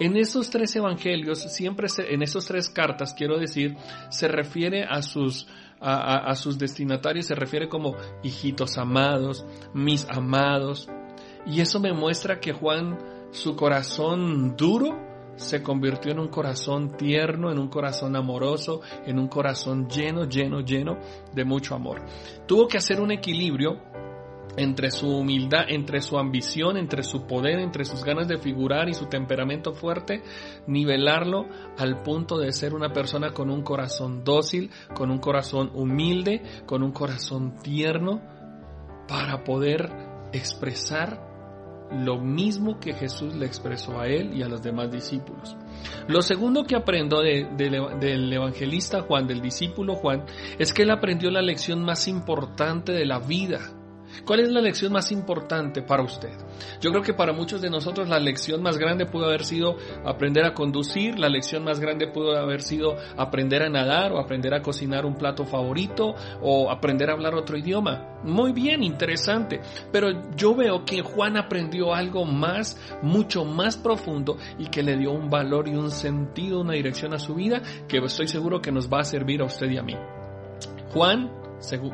en 0.00 0.16
esos 0.16 0.50
tres 0.50 0.74
evangelios, 0.74 1.40
siempre 1.40 1.86
en 2.08 2.22
esas 2.22 2.46
tres 2.46 2.68
cartas, 2.68 3.14
quiero 3.14 3.38
decir, 3.38 3.76
se 4.08 4.26
refiere 4.26 4.84
a 4.84 5.02
sus, 5.02 5.46
a 5.80 6.34
sus 6.34 6.58
destinatarios, 6.58 7.26
se 7.26 7.34
refiere 7.34 7.68
como 7.68 7.96
hijitos 8.22 8.78
amados, 8.78 9.44
mis 9.74 10.06
amados. 10.08 10.88
Y 11.46 11.60
eso 11.60 11.78
me 11.78 11.92
muestra 11.92 12.40
que 12.40 12.52
Juan, 12.52 12.98
su 13.32 13.54
corazón 13.54 14.56
duro, 14.56 15.12
se 15.36 15.62
convirtió 15.62 16.12
en 16.12 16.18
un 16.18 16.28
corazón 16.28 16.96
tierno, 16.96 17.50
en 17.50 17.58
un 17.58 17.68
corazón 17.68 18.16
amoroso, 18.16 18.80
en 19.06 19.18
un 19.18 19.28
corazón 19.28 19.88
lleno, 19.88 20.24
lleno, 20.24 20.60
lleno 20.60 20.98
de 21.32 21.44
mucho 21.44 21.74
amor. 21.74 22.02
Tuvo 22.46 22.68
que 22.68 22.78
hacer 22.78 23.00
un 23.00 23.12
equilibrio 23.12 23.80
entre 24.56 24.90
su 24.90 25.08
humildad, 25.08 25.64
entre 25.68 26.00
su 26.00 26.18
ambición, 26.18 26.76
entre 26.76 27.02
su 27.02 27.26
poder, 27.26 27.58
entre 27.58 27.84
sus 27.84 28.04
ganas 28.04 28.28
de 28.28 28.38
figurar 28.38 28.88
y 28.88 28.94
su 28.94 29.06
temperamento 29.06 29.72
fuerte, 29.72 30.22
nivelarlo 30.66 31.46
al 31.78 32.02
punto 32.02 32.38
de 32.38 32.52
ser 32.52 32.74
una 32.74 32.92
persona 32.92 33.32
con 33.32 33.50
un 33.50 33.62
corazón 33.62 34.24
dócil, 34.24 34.70
con 34.94 35.10
un 35.10 35.18
corazón 35.18 35.70
humilde, 35.74 36.42
con 36.66 36.82
un 36.82 36.92
corazón 36.92 37.56
tierno, 37.62 38.20
para 39.08 39.44
poder 39.44 39.90
expresar 40.32 41.32
lo 41.90 42.18
mismo 42.18 42.80
que 42.80 42.94
Jesús 42.94 43.34
le 43.34 43.44
expresó 43.44 44.00
a 44.00 44.06
él 44.06 44.32
y 44.34 44.42
a 44.42 44.48
los 44.48 44.62
demás 44.62 44.90
discípulos. 44.90 45.56
Lo 46.08 46.22
segundo 46.22 46.64
que 46.64 46.74
aprendo 46.74 47.20
del 47.20 48.32
evangelista 48.32 49.02
Juan, 49.02 49.26
del 49.26 49.42
discípulo 49.42 49.94
Juan, 49.96 50.24
es 50.58 50.72
que 50.72 50.82
él 50.82 50.90
aprendió 50.90 51.30
la 51.30 51.42
lección 51.42 51.84
más 51.84 52.08
importante 52.08 52.92
de 52.92 53.04
la 53.04 53.18
vida 53.18 53.60
¿Cuál 54.24 54.40
es 54.40 54.50
la 54.50 54.60
lección 54.60 54.92
más 54.92 55.10
importante 55.10 55.82
para 55.82 56.02
usted? 56.02 56.30
Yo 56.80 56.90
creo 56.90 57.02
que 57.02 57.14
para 57.14 57.32
muchos 57.32 57.60
de 57.60 57.70
nosotros 57.70 58.08
la 58.08 58.18
lección 58.18 58.62
más 58.62 58.78
grande 58.78 59.06
pudo 59.06 59.26
haber 59.26 59.44
sido 59.44 59.76
aprender 60.04 60.44
a 60.44 60.54
conducir, 60.54 61.18
la 61.18 61.28
lección 61.28 61.64
más 61.64 61.80
grande 61.80 62.06
pudo 62.06 62.36
haber 62.36 62.62
sido 62.62 62.96
aprender 63.16 63.62
a 63.62 63.68
nadar 63.68 64.12
o 64.12 64.20
aprender 64.20 64.54
a 64.54 64.62
cocinar 64.62 65.04
un 65.04 65.14
plato 65.14 65.44
favorito 65.44 66.14
o 66.40 66.70
aprender 66.70 67.10
a 67.10 67.14
hablar 67.14 67.34
otro 67.34 67.56
idioma. 67.56 68.20
Muy 68.22 68.52
bien, 68.52 68.84
interesante. 68.84 69.60
Pero 69.90 70.34
yo 70.36 70.54
veo 70.54 70.84
que 70.84 71.02
Juan 71.02 71.36
aprendió 71.36 71.92
algo 71.92 72.24
más, 72.24 72.78
mucho 73.02 73.44
más 73.44 73.76
profundo 73.76 74.36
y 74.58 74.66
que 74.66 74.82
le 74.82 74.96
dio 74.96 75.10
un 75.10 75.28
valor 75.28 75.66
y 75.66 75.74
un 75.74 75.90
sentido, 75.90 76.60
una 76.60 76.74
dirección 76.74 77.14
a 77.14 77.18
su 77.18 77.34
vida 77.34 77.62
que 77.88 77.98
estoy 77.98 78.28
seguro 78.28 78.60
que 78.60 78.72
nos 78.72 78.92
va 78.92 79.00
a 79.00 79.04
servir 79.04 79.40
a 79.40 79.46
usted 79.46 79.70
y 79.70 79.78
a 79.78 79.82
mí. 79.82 79.96
Juan 80.92 81.41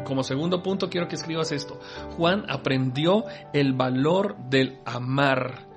como 0.04 0.22
segundo 0.22 0.62
punto 0.62 0.88
quiero 0.88 1.08
que 1.08 1.16
escribas 1.16 1.52
esto. 1.52 1.78
Juan 2.16 2.44
aprendió 2.48 3.24
el 3.52 3.72
valor 3.72 4.36
del 4.48 4.78
amar. 4.84 5.68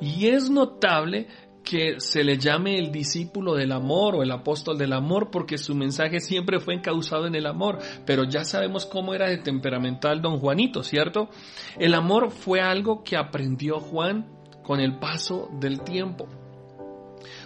Y 0.00 0.28
es 0.28 0.50
notable 0.50 1.26
que 1.68 2.00
se 2.00 2.24
le 2.24 2.38
llame 2.38 2.78
el 2.78 2.90
discípulo 2.90 3.54
del 3.54 3.72
amor 3.72 4.14
o 4.14 4.22
el 4.22 4.30
apóstol 4.30 4.78
del 4.78 4.94
amor 4.94 5.30
porque 5.30 5.58
su 5.58 5.74
mensaje 5.74 6.20
siempre 6.20 6.60
fue 6.60 6.74
encauzado 6.74 7.26
en 7.26 7.34
el 7.34 7.46
amor, 7.46 7.78
pero 8.06 8.24
ya 8.24 8.44
sabemos 8.44 8.86
cómo 8.86 9.12
era 9.12 9.28
de 9.28 9.36
temperamental 9.36 10.22
don 10.22 10.38
Juanito, 10.38 10.82
¿cierto? 10.82 11.28
El 11.78 11.92
amor 11.92 12.30
fue 12.30 12.60
algo 12.60 13.02
que 13.04 13.18
aprendió 13.18 13.80
Juan 13.80 14.30
con 14.62 14.80
el 14.80 14.98
paso 14.98 15.50
del 15.60 15.82
tiempo. 15.82 16.26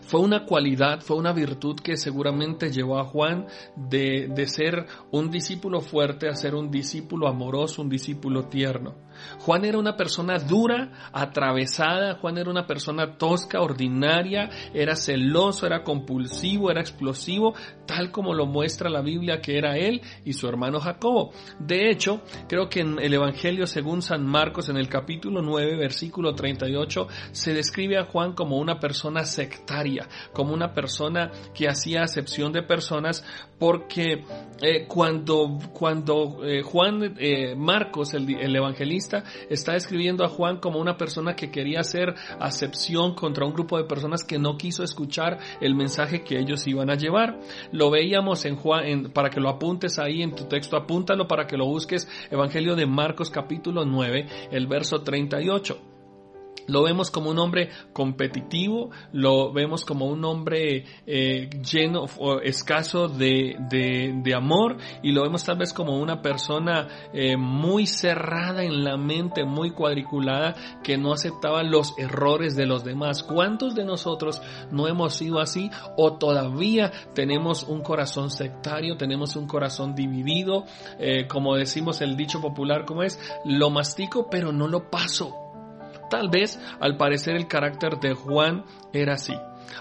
Fue 0.03 0.21
una 0.21 0.45
cualidad, 0.45 1.01
fue 1.01 1.17
una 1.17 1.33
virtud 1.33 1.77
que 1.77 1.97
seguramente 1.97 2.71
llevó 2.71 2.99
a 2.99 3.05
Juan 3.05 3.47
de, 3.77 4.29
de 4.29 4.47
ser 4.47 4.87
un 5.11 5.31
discípulo 5.31 5.81
fuerte 5.81 6.29
a 6.29 6.35
ser 6.35 6.55
un 6.55 6.71
discípulo 6.71 7.29
amoroso, 7.29 7.83
un 7.83 7.89
discípulo 7.89 8.45
tierno. 8.45 8.95
Juan 9.41 9.65
era 9.65 9.79
una 9.79 9.97
persona 9.97 10.39
dura, 10.39 11.11
atravesada, 11.13 12.17
Juan 12.17 12.39
era 12.39 12.51
una 12.51 12.67
persona 12.67 13.17
tosca, 13.17 13.61
ordinaria, 13.61 14.51
era 14.75 14.97
celoso, 14.97 15.67
era 15.67 15.83
compulsivo, 15.83 16.71
era 16.71 16.81
explosivo, 16.81 17.55
tal 17.87 18.11
como 18.11 18.35
lo 18.35 18.47
muestra 18.47 18.91
la 18.91 19.03
Biblia 19.03 19.41
que 19.41 19.59
era 19.59 19.77
él 19.77 20.01
y 20.25 20.33
su 20.33 20.49
hermano 20.49 20.81
Jacobo. 20.81 21.33
De 21.59 21.91
hecho, 21.91 22.23
creo 22.49 22.69
que 22.69 22.81
en 22.81 22.99
el 22.99 23.15
Evangelio 23.15 23.67
según 23.67 24.03
San 24.03 24.27
Marcos, 24.27 24.69
en 24.69 24.77
el 24.77 24.89
capítulo 24.89 25.43
9, 25.43 25.77
versículo 25.77 26.35
38, 26.35 27.07
se 27.33 27.55
describe 27.55 27.99
a 27.99 28.05
Juan 28.05 28.35
como 28.35 28.59
una 28.59 28.79
persona 28.79 29.25
sectaria, 29.25 29.92
como 30.33 30.53
una 30.53 30.73
persona 30.73 31.31
que 31.55 31.69
hacía 31.69 32.03
acepción 32.03 32.53
de 32.53 32.63
personas, 32.63 33.25
porque 33.59 34.25
eh, 34.61 34.87
cuando, 34.87 35.59
cuando 35.73 36.45
eh, 36.45 36.63
Juan 36.63 37.15
eh, 37.19 37.55
Marcos, 37.57 38.15
el, 38.15 38.29
el 38.35 38.57
evangelista, 38.57 39.25
está 39.49 39.73
describiendo 39.73 40.25
a 40.25 40.29
Juan 40.29 40.59
como 40.59 40.81
una 40.81 40.97
persona 40.97 41.35
que 41.35 41.51
quería 41.51 41.81
hacer 41.81 42.15
acepción 42.41 43.15
contra 43.15 43.47
un 43.47 43.53
grupo 43.53 43.79
de 43.79 43.85
personas 43.85 44.25
que 44.25 44.39
no 44.39 44.57
quiso 44.57 44.83
escuchar 44.83 45.39
el 45.61 45.75
mensaje 45.75 46.23
que 46.23 46.39
ellos 46.39 46.67
iban 46.67 46.91
a 46.91 46.97
llevar. 46.97 47.39
Lo 47.73 47.91
veíamos 47.91 48.45
en 48.45 48.57
Juan, 48.57 49.11
para 49.13 49.31
que 49.31 49.41
lo 49.41 49.49
apuntes 49.49 49.99
ahí 49.99 50.23
en 50.23 50.35
tu 50.35 50.45
texto, 50.45 50.77
apúntalo 50.77 51.29
para 51.29 51.47
que 51.47 51.57
lo 51.57 51.67
busques, 51.67 52.09
Evangelio 52.31 52.75
de 52.77 52.87
Marcos 52.87 53.31
capítulo 53.31 53.85
9, 53.85 54.27
el 54.51 54.67
verso 54.67 55.03
38. 55.03 55.92
Lo 56.67 56.83
vemos 56.83 57.11
como 57.11 57.31
un 57.31 57.39
hombre 57.39 57.71
competitivo, 57.93 58.91
lo 59.13 59.53
vemos 59.53 59.85
como 59.85 60.07
un 60.07 60.25
hombre 60.25 60.85
eh, 61.07 61.51
lleno 61.63 62.07
o 62.19 62.41
escaso 62.41 63.09
de, 63.09 63.57
de, 63.69 64.35
amor 64.35 64.79
y 65.03 65.13
lo 65.13 65.23
vemos 65.23 65.45
tal 65.45 65.59
vez 65.59 65.73
como 65.75 65.99
una 65.99 66.23
persona 66.23 66.89
eh, 67.13 67.37
muy 67.37 67.87
cerrada 67.87 68.65
en 68.65 68.83
la 68.83 68.97
mente, 68.97 69.45
muy 69.45 69.73
cuadriculada, 69.73 70.55
que 70.83 70.97
no 70.97 71.13
aceptaba 71.13 71.63
los 71.63 71.95
errores 71.99 72.57
de 72.57 72.67
los 72.67 72.85
demás. 72.85 73.23
¿Cuántos 73.23 73.75
de 73.75 73.85
nosotros 73.85 74.41
no 74.71 74.89
hemos 74.89 75.15
sido 75.15 75.41
así 75.41 75.71
o 75.97 76.15
todavía 76.15 76.91
tenemos 77.15 77.65
un 77.65 77.83
corazón 77.83 78.31
sectario, 78.31 78.97
tenemos 78.97 79.37
un 79.37 79.47
corazón 79.47 79.95
dividido, 79.95 80.65
eh, 80.99 81.27
como 81.27 81.57
decimos 81.57 82.01
el 82.01 82.17
dicho 82.17 82.41
popular 82.41 82.85
como 82.87 83.03
es, 83.03 83.21
lo 83.45 83.71
mastico 83.71 84.29
pero 84.31 84.53
no 84.53 84.69
lo 84.69 84.91
paso? 84.91 85.42
Tal 86.13 86.29
vez, 86.29 86.61
al 86.79 86.99
parecer, 86.99 87.37
el 87.37 87.49
carácter 87.49 87.99
de 87.99 88.13
Juan 88.13 88.67
era 88.93 89.15
así. 89.15 89.33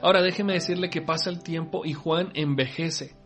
Ahora 0.02 0.22
déjeme 0.22 0.54
decirle 0.54 0.90
que 0.90 1.02
pasa 1.02 1.30
el 1.30 1.44
tiempo 1.44 1.82
y 1.84 1.92
Juan 1.92 2.32
envejece. 2.36 3.18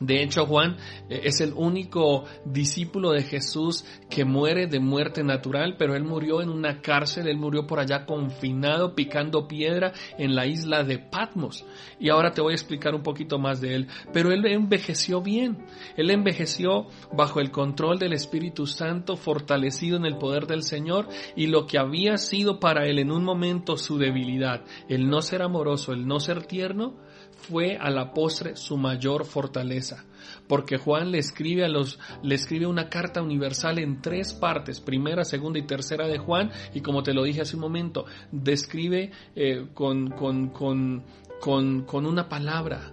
De 0.00 0.22
hecho, 0.22 0.46
Juan 0.46 0.78
eh, 1.10 1.20
es 1.24 1.42
el 1.42 1.52
único 1.52 2.24
discípulo 2.46 3.10
de 3.12 3.22
Jesús 3.22 3.84
que 4.08 4.24
muere 4.24 4.66
de 4.66 4.80
muerte 4.80 5.22
natural, 5.22 5.76
pero 5.78 5.94
él 5.94 6.04
murió 6.04 6.40
en 6.40 6.48
una 6.48 6.80
cárcel, 6.80 7.28
él 7.28 7.36
murió 7.36 7.66
por 7.66 7.80
allá 7.80 8.06
confinado, 8.06 8.94
picando 8.94 9.46
piedra 9.46 9.92
en 10.16 10.34
la 10.34 10.46
isla 10.46 10.84
de 10.84 10.98
Patmos. 10.98 11.66
Y 11.98 12.08
ahora 12.08 12.32
te 12.32 12.40
voy 12.40 12.52
a 12.52 12.56
explicar 12.56 12.94
un 12.94 13.02
poquito 13.02 13.38
más 13.38 13.60
de 13.60 13.74
él. 13.74 13.88
Pero 14.10 14.32
él 14.32 14.44
envejeció 14.46 15.20
bien, 15.20 15.66
él 15.98 16.10
envejeció 16.10 16.86
bajo 17.12 17.40
el 17.40 17.50
control 17.50 17.98
del 17.98 18.14
Espíritu 18.14 18.66
Santo, 18.66 19.18
fortalecido 19.18 19.98
en 19.98 20.06
el 20.06 20.16
poder 20.16 20.46
del 20.46 20.62
Señor, 20.62 21.08
y 21.36 21.48
lo 21.48 21.66
que 21.66 21.78
había 21.78 22.16
sido 22.16 22.58
para 22.58 22.86
él 22.86 22.98
en 23.00 23.10
un 23.10 23.22
momento 23.22 23.76
su 23.76 23.98
debilidad, 23.98 24.64
el 24.88 25.10
no 25.10 25.20
ser 25.20 25.42
amoroso, 25.42 25.92
el 25.92 26.06
no 26.06 26.20
ser 26.20 26.46
tierno, 26.46 26.94
fue 27.42 27.76
a 27.76 27.90
la 27.90 28.12
postre 28.12 28.56
su 28.56 28.76
mayor 28.76 29.24
fortaleza, 29.24 30.04
porque 30.46 30.78
Juan 30.78 31.10
le 31.10 31.18
escribe 31.18 31.64
a 31.64 31.68
los 31.68 31.98
le 32.22 32.34
escribe 32.34 32.66
una 32.66 32.88
carta 32.88 33.22
universal 33.22 33.78
en 33.78 34.00
tres 34.00 34.32
partes, 34.32 34.80
primera, 34.80 35.24
segunda 35.24 35.58
y 35.58 35.66
tercera 35.66 36.06
de 36.06 36.18
Juan, 36.18 36.50
y 36.74 36.80
como 36.80 37.02
te 37.02 37.14
lo 37.14 37.24
dije 37.24 37.42
hace 37.42 37.56
un 37.56 37.62
momento, 37.62 38.04
describe 38.30 39.10
eh, 39.34 39.68
con, 39.74 40.10
con, 40.10 40.50
con, 40.50 41.04
con 41.40 42.06
una 42.06 42.28
palabra, 42.28 42.92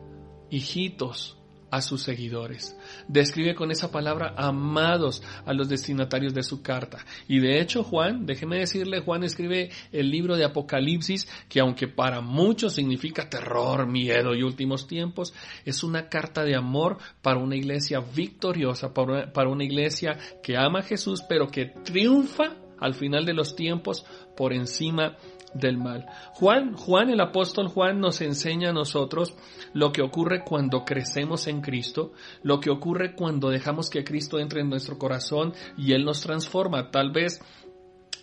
hijitos, 0.50 1.37
a 1.72 1.82
sus 1.82 2.04
seguidores. 2.04 2.78
Describe 3.08 3.56
con 3.56 3.72
esa 3.72 3.92
palabra 3.92 4.34
amados 4.38 5.24
a 5.46 5.54
los 5.54 5.70
destinatarios 5.70 6.34
de 6.34 6.44
su 6.44 6.62
carta. 6.62 7.06
Y 7.28 7.40
de 7.40 7.60
hecho 7.60 7.84
Juan, 7.84 8.26
déjeme 8.26 8.60
decirle, 8.60 9.02
Juan 9.02 9.24
escribe 9.24 9.70
el 9.92 10.10
libro 10.10 10.36
de 10.36 10.46
Apocalipsis, 10.46 11.28
que 11.50 11.60
aunque 11.60 11.88
para 11.88 12.22
muchos 12.22 12.74
significa 12.74 13.30
terror, 13.30 13.88
miedo 13.88 14.36
y 14.36 14.44
últimos 14.44 14.88
tiempos, 14.88 15.34
es 15.66 15.84
una 15.84 16.10
carta 16.10 16.44
de 16.44 16.56
amor 16.56 16.98
para 17.22 17.40
una 17.40 17.56
iglesia 17.56 18.00
victoriosa, 18.00 18.94
para 18.94 19.50
una, 19.50 19.64
iglesia 19.64 20.18
que 20.42 20.56
ama 20.56 20.80
a 20.80 20.84
Jesús, 20.84 21.22
pero 21.28 21.50
que 21.50 21.66
triunfa 21.84 22.56
al 22.80 22.94
final 22.94 23.26
de 23.26 23.34
los 23.34 23.56
tiempos 23.56 24.06
por 24.36 24.54
encima 24.54 25.18
del 25.58 25.78
mal. 25.78 26.06
Juan, 26.34 26.74
Juan, 26.74 27.10
el 27.10 27.20
apóstol 27.20 27.68
Juan 27.68 28.00
nos 28.00 28.22
enseña 28.22 28.70
a 28.70 28.74
nosotros 28.74 29.34
lo 29.74 29.92
que 29.92 30.02
ocurre 30.02 30.44
cuando 30.44 30.86
crecemos 30.86 31.48
en 31.48 31.62
Cristo, 31.62 32.14
lo 32.44 32.60
que 32.60 32.70
ocurre 32.70 33.14
cuando 33.16 33.50
dejamos 33.50 33.90
que 33.90 34.04
Cristo 34.04 34.40
entre 34.40 34.62
en 34.62 34.70
nuestro 34.70 34.98
corazón 34.98 35.54
y 35.78 35.94
Él 35.94 36.06
nos 36.06 36.22
transforma. 36.22 36.92
Tal 36.92 37.12
vez 37.12 37.42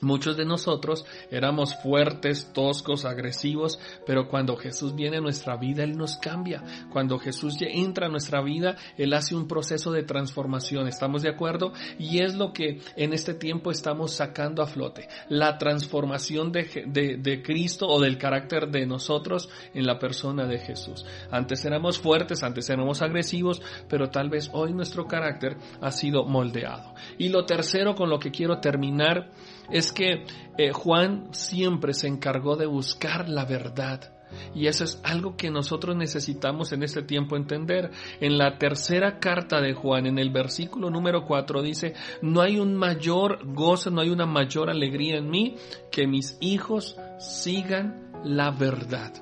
Muchos 0.05 0.37
de 0.37 0.45
nosotros 0.45 1.05
éramos 1.31 1.75
fuertes, 1.83 2.53
toscos, 2.53 3.05
agresivos, 3.05 3.79
pero 4.07 4.29
cuando 4.29 4.57
Jesús 4.57 4.95
viene 4.95 5.17
a 5.17 5.21
nuestra 5.21 5.57
vida, 5.57 5.83
Él 5.83 5.97
nos 5.97 6.17
cambia. 6.19 6.63
Cuando 6.93 7.19
Jesús 7.19 7.57
entra 7.61 8.07
a 8.07 8.11
nuestra 8.11 8.43
vida, 8.43 8.77
Él 8.99 9.15
hace 9.15 9.35
un 9.35 9.49
proceso 9.49 9.93
de 9.93 10.03
transformación. 10.03 10.89
¿Estamos 10.89 11.23
de 11.23 11.31
acuerdo? 11.31 11.73
Y 11.99 12.23
es 12.23 12.35
lo 12.35 12.53
que 12.53 12.81
en 12.97 13.15
este 13.15 13.35
tiempo 13.35 13.71
estamos 13.71 14.13
sacando 14.13 14.63
a 14.63 14.67
flote. 14.67 15.09
La 15.29 15.57
transformación 15.57 16.53
de, 16.53 16.85
de, 16.87 17.43
Cristo 17.43 17.87
o 17.87 18.01
del 18.01 18.19
carácter 18.19 18.69
de 18.69 18.87
nosotros 18.87 19.49
en 19.73 19.87
la 19.87 19.99
persona 19.99 20.47
de 20.47 20.59
Jesús. 20.59 21.05
Antes 21.31 21.65
éramos 21.65 21.99
fuertes, 21.99 22.43
antes 22.43 22.69
éramos 22.69 23.01
agresivos, 23.01 23.63
pero 23.89 24.11
tal 24.11 24.29
vez 24.29 24.51
hoy 24.53 24.75
nuestro 24.75 25.07
carácter 25.07 25.57
ha 25.81 25.91
sido 25.91 26.25
moldeado. 26.25 26.95
Y 27.19 27.31
lo 27.31 27.47
tercero 27.47 27.95
con 27.95 28.11
lo 28.11 28.19
que 28.19 28.31
quiero 28.31 28.59
terminar 28.61 29.31
es 29.71 29.92
que 29.92 30.25
eh, 30.59 30.73
Juan 30.73 31.28
siempre 31.33 31.94
se 31.94 32.09
encargó 32.09 32.56
de 32.56 32.66
buscar 32.66 33.28
la 33.28 33.44
verdad. 33.44 34.11
Y 34.54 34.66
eso 34.66 34.85
es 34.85 35.00
algo 35.04 35.37
que 35.37 35.50
nosotros 35.50 35.97
necesitamos 35.97 36.73
en 36.73 36.83
este 36.83 37.02
tiempo 37.02 37.37
entender. 37.37 37.90
En 38.21 38.38
la 38.38 38.59
tercera 38.59 39.18
carta 39.18 39.61
de 39.61 39.75
Juan, 39.75 40.06
en 40.06 40.18
el 40.18 40.30
versículo 40.30 40.90
número 40.90 41.25
4, 41.25 41.62
dice, 41.62 41.94
no 42.23 42.40
hay 42.40 42.59
un 42.59 42.75
mayor 42.75 43.40
gozo, 43.44 43.90
no 43.90 44.00
hay 44.00 44.11
una 44.11 44.26
mayor 44.26 44.71
alegría 44.71 45.18
en 45.18 45.30
mí 45.30 45.56
que 45.90 46.06
mis 46.06 46.37
hijos 46.40 46.97
sigan 47.18 48.11
la 48.25 48.50
verdad. 48.50 49.12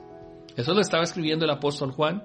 Eso 0.56 0.74
lo 0.74 0.80
estaba 0.80 1.04
escribiendo 1.04 1.44
el 1.44 1.50
apóstol 1.50 1.92
Juan 1.92 2.22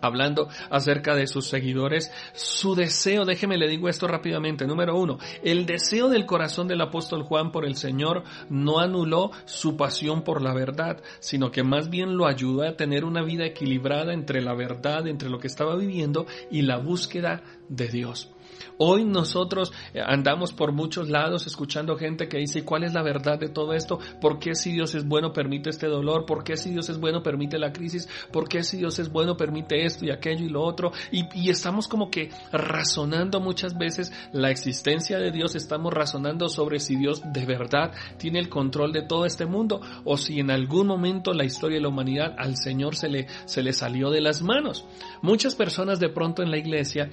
hablando 0.00 0.48
acerca 0.70 1.14
de 1.14 1.26
sus 1.26 1.48
seguidores, 1.48 2.12
su 2.34 2.74
deseo, 2.74 3.24
déjeme 3.24 3.58
le 3.58 3.68
digo 3.68 3.88
esto 3.88 4.06
rápidamente, 4.06 4.66
número 4.66 4.96
uno, 4.96 5.18
el 5.42 5.66
deseo 5.66 6.08
del 6.08 6.26
corazón 6.26 6.68
del 6.68 6.80
apóstol 6.80 7.22
Juan 7.22 7.52
por 7.52 7.64
el 7.64 7.76
Señor 7.76 8.24
no 8.48 8.80
anuló 8.80 9.30
su 9.44 9.76
pasión 9.76 10.22
por 10.22 10.42
la 10.42 10.54
verdad, 10.54 11.02
sino 11.20 11.50
que 11.50 11.62
más 11.62 11.90
bien 11.90 12.16
lo 12.16 12.26
ayudó 12.26 12.62
a 12.62 12.76
tener 12.76 13.04
una 13.04 13.22
vida 13.22 13.44
equilibrada 13.44 14.12
entre 14.12 14.42
la 14.42 14.54
verdad, 14.54 15.06
entre 15.06 15.30
lo 15.30 15.38
que 15.38 15.46
estaba 15.46 15.76
viviendo 15.76 16.26
y 16.50 16.62
la 16.62 16.78
búsqueda 16.78 17.42
de 17.68 17.88
Dios. 17.88 18.30
Hoy 18.78 19.04
nosotros 19.04 19.72
eh, 19.94 20.00
andamos 20.04 20.52
por 20.52 20.72
muchos 20.72 21.08
lados 21.08 21.46
escuchando 21.46 21.96
gente 21.96 22.28
que 22.28 22.38
dice, 22.38 22.64
¿cuál 22.64 22.84
es 22.84 22.94
la 22.94 23.02
verdad 23.02 23.38
de 23.38 23.48
todo 23.48 23.72
esto? 23.72 23.98
¿Por 24.20 24.38
qué 24.38 24.54
si 24.54 24.72
Dios 24.72 24.94
es 24.94 25.06
bueno 25.06 25.32
permite 25.32 25.70
este 25.70 25.86
dolor? 25.86 26.26
¿Por 26.26 26.44
qué 26.44 26.56
si 26.56 26.70
Dios 26.70 26.88
es 26.88 26.98
bueno 26.98 27.22
permite 27.22 27.58
la 27.58 27.72
crisis? 27.72 28.08
¿Por 28.32 28.48
qué 28.48 28.62
si 28.62 28.78
Dios 28.78 28.98
es 28.98 29.10
bueno 29.10 29.36
permite 29.36 29.84
esto 29.84 30.04
y 30.04 30.10
aquello 30.10 30.44
y 30.44 30.48
lo 30.48 30.62
otro? 30.62 30.92
Y, 31.10 31.48
estamos 31.48 31.88
como 31.88 32.10
que 32.10 32.30
razonando 32.52 33.40
muchas 33.40 33.76
veces 33.76 34.12
la 34.32 34.50
existencia 34.50 35.18
de 35.18 35.30
Dios, 35.30 35.54
estamos 35.54 35.92
razonando 35.92 36.48
sobre 36.48 36.78
si 36.78 36.96
Dios 36.96 37.22
de 37.32 37.46
verdad 37.46 37.92
tiene 38.18 38.38
el 38.38 38.48
control 38.48 38.92
de 38.92 39.02
todo 39.02 39.24
este 39.24 39.46
mundo 39.46 39.80
o 40.04 40.16
si 40.16 40.40
en 40.40 40.50
algún 40.50 40.86
momento 40.86 41.32
la 41.32 41.44
historia 41.44 41.76
de 41.76 41.82
la 41.82 41.88
humanidad 41.88 42.34
al 42.38 42.56
Señor 42.56 42.94
se 42.96 43.08
le, 43.08 43.26
se 43.46 43.62
le 43.62 43.72
salió 43.72 44.10
de 44.10 44.20
las 44.20 44.42
manos. 44.42 44.84
Muchas 45.22 45.54
personas 45.54 45.98
de 46.00 46.10
pronto 46.10 46.42
en 46.42 46.50
la 46.50 46.58
iglesia 46.58 47.10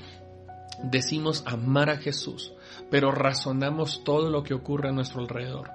decimos 0.90 1.44
amar 1.46 1.90
a 1.90 1.98
Jesús, 1.98 2.54
pero 2.90 3.12
razonamos 3.12 4.04
todo 4.04 4.30
lo 4.30 4.44
que 4.44 4.54
ocurre 4.54 4.90
a 4.90 4.94
nuestro 4.94 5.22
alrededor. 5.22 5.70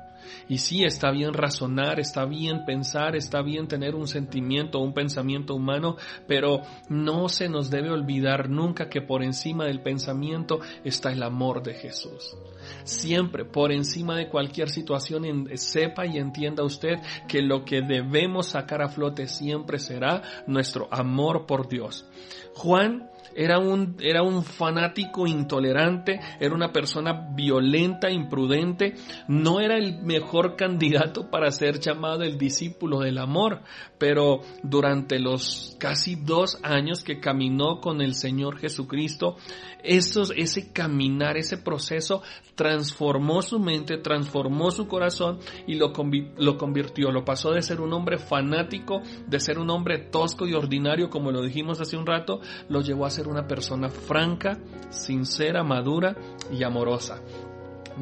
Y 0.49 0.59
sí, 0.59 0.85
está 0.85 1.11
bien 1.11 1.33
razonar, 1.33 2.01
está 2.01 2.25
bien 2.25 2.65
pensar, 2.65 3.17
está 3.17 3.43
bien 3.43 3.69
tener 3.69 3.95
un 3.95 4.07
sentimiento, 4.07 4.81
un 4.81 4.93
pensamiento 4.93 5.55
humano, 5.55 5.97
pero 6.27 6.63
no 6.89 7.29
se 7.29 7.49
nos 7.49 7.71
debe 7.71 7.91
olvidar 7.91 8.49
nunca 8.49 8.89
que 8.89 9.01
por 9.01 9.23
encima 9.23 9.65
del 9.65 9.81
pensamiento 9.81 10.61
está 10.85 11.13
el 11.13 11.23
amor 11.23 11.63
de 11.63 11.75
Jesús. 11.75 12.37
Siempre, 12.85 13.45
por 13.45 13.73
encima 13.73 14.17
de 14.17 14.29
cualquier 14.29 14.69
situación, 14.69 15.49
sepa 15.55 16.07
y 16.07 16.19
entienda 16.19 16.65
usted 16.65 16.99
que 17.29 17.43
lo 17.43 17.65
que 17.65 17.83
debemos 17.83 18.49
sacar 18.49 18.83
a 18.83 18.89
flote 18.89 19.27
siempre 19.27 19.79
será 19.79 20.23
nuestro 20.47 20.89
amor 20.91 21.47
por 21.47 21.69
Dios. 21.69 22.07
Juan 22.55 23.09
era 23.35 23.59
un, 23.59 23.97
era 24.01 24.23
un 24.23 24.45
fanático 24.45 25.27
intolerante, 25.27 26.21
era 26.39 26.55
una 26.55 26.73
persona 26.73 27.13
violenta, 27.35 28.11
imprudente, 28.11 28.95
no 29.29 29.61
era 29.61 29.77
el 29.77 30.03
mejor 30.03 30.57
candidato 30.57 31.31
para 31.31 31.51
ser 31.51 31.81
llamado 31.81 32.23
el 32.23 32.39
discípulo 32.39 33.01
del 33.01 33.19
amor, 33.19 33.63
pero 33.99 34.41
durante 34.63 35.19
los 35.19 35.77
casi 35.79 36.17
dos 36.17 36.59
años 36.63 37.03
que 37.03 37.21
caminó 37.21 37.81
con 37.81 38.01
el 38.01 38.15
Señor 38.15 38.59
Jesucristo, 38.59 39.37
ese 39.83 40.73
caminar, 40.73 41.37
ese 41.37 41.57
proceso 41.57 42.23
transformó 42.55 43.43
su 43.43 43.59
mente, 43.59 43.97
transformó 43.97 44.71
su 44.71 44.87
corazón 44.87 45.39
y 45.67 45.77
lo, 45.77 45.93
lo 46.37 46.59
convirtió, 46.59 47.11
lo 47.11 47.25
pasó 47.25 47.53
de 47.53 47.63
ser 47.63 47.81
un 47.81 47.93
hombre 47.93 48.19
fanático, 48.19 49.01
de 49.27 49.41
ser 49.41 49.59
un 49.59 49.71
hombre 49.71 49.99
tosco 49.99 50.47
y 50.47 50.55
ordinario, 50.55 51.09
como 51.09 51.31
lo 51.31 51.43
dijimos 51.43 51.81
hace 51.81 51.97
un 51.97 52.07
rato, 52.07 52.41
lo 52.69 52.81
llevó 52.83 53.07
a 53.07 53.11
ser 53.11 53.29
una 53.31 53.47
persona 53.47 53.89
franca, 53.89 54.59
sincera, 54.91 55.63
madura 55.63 56.17
y 56.53 56.63
amorosa. 56.65 57.23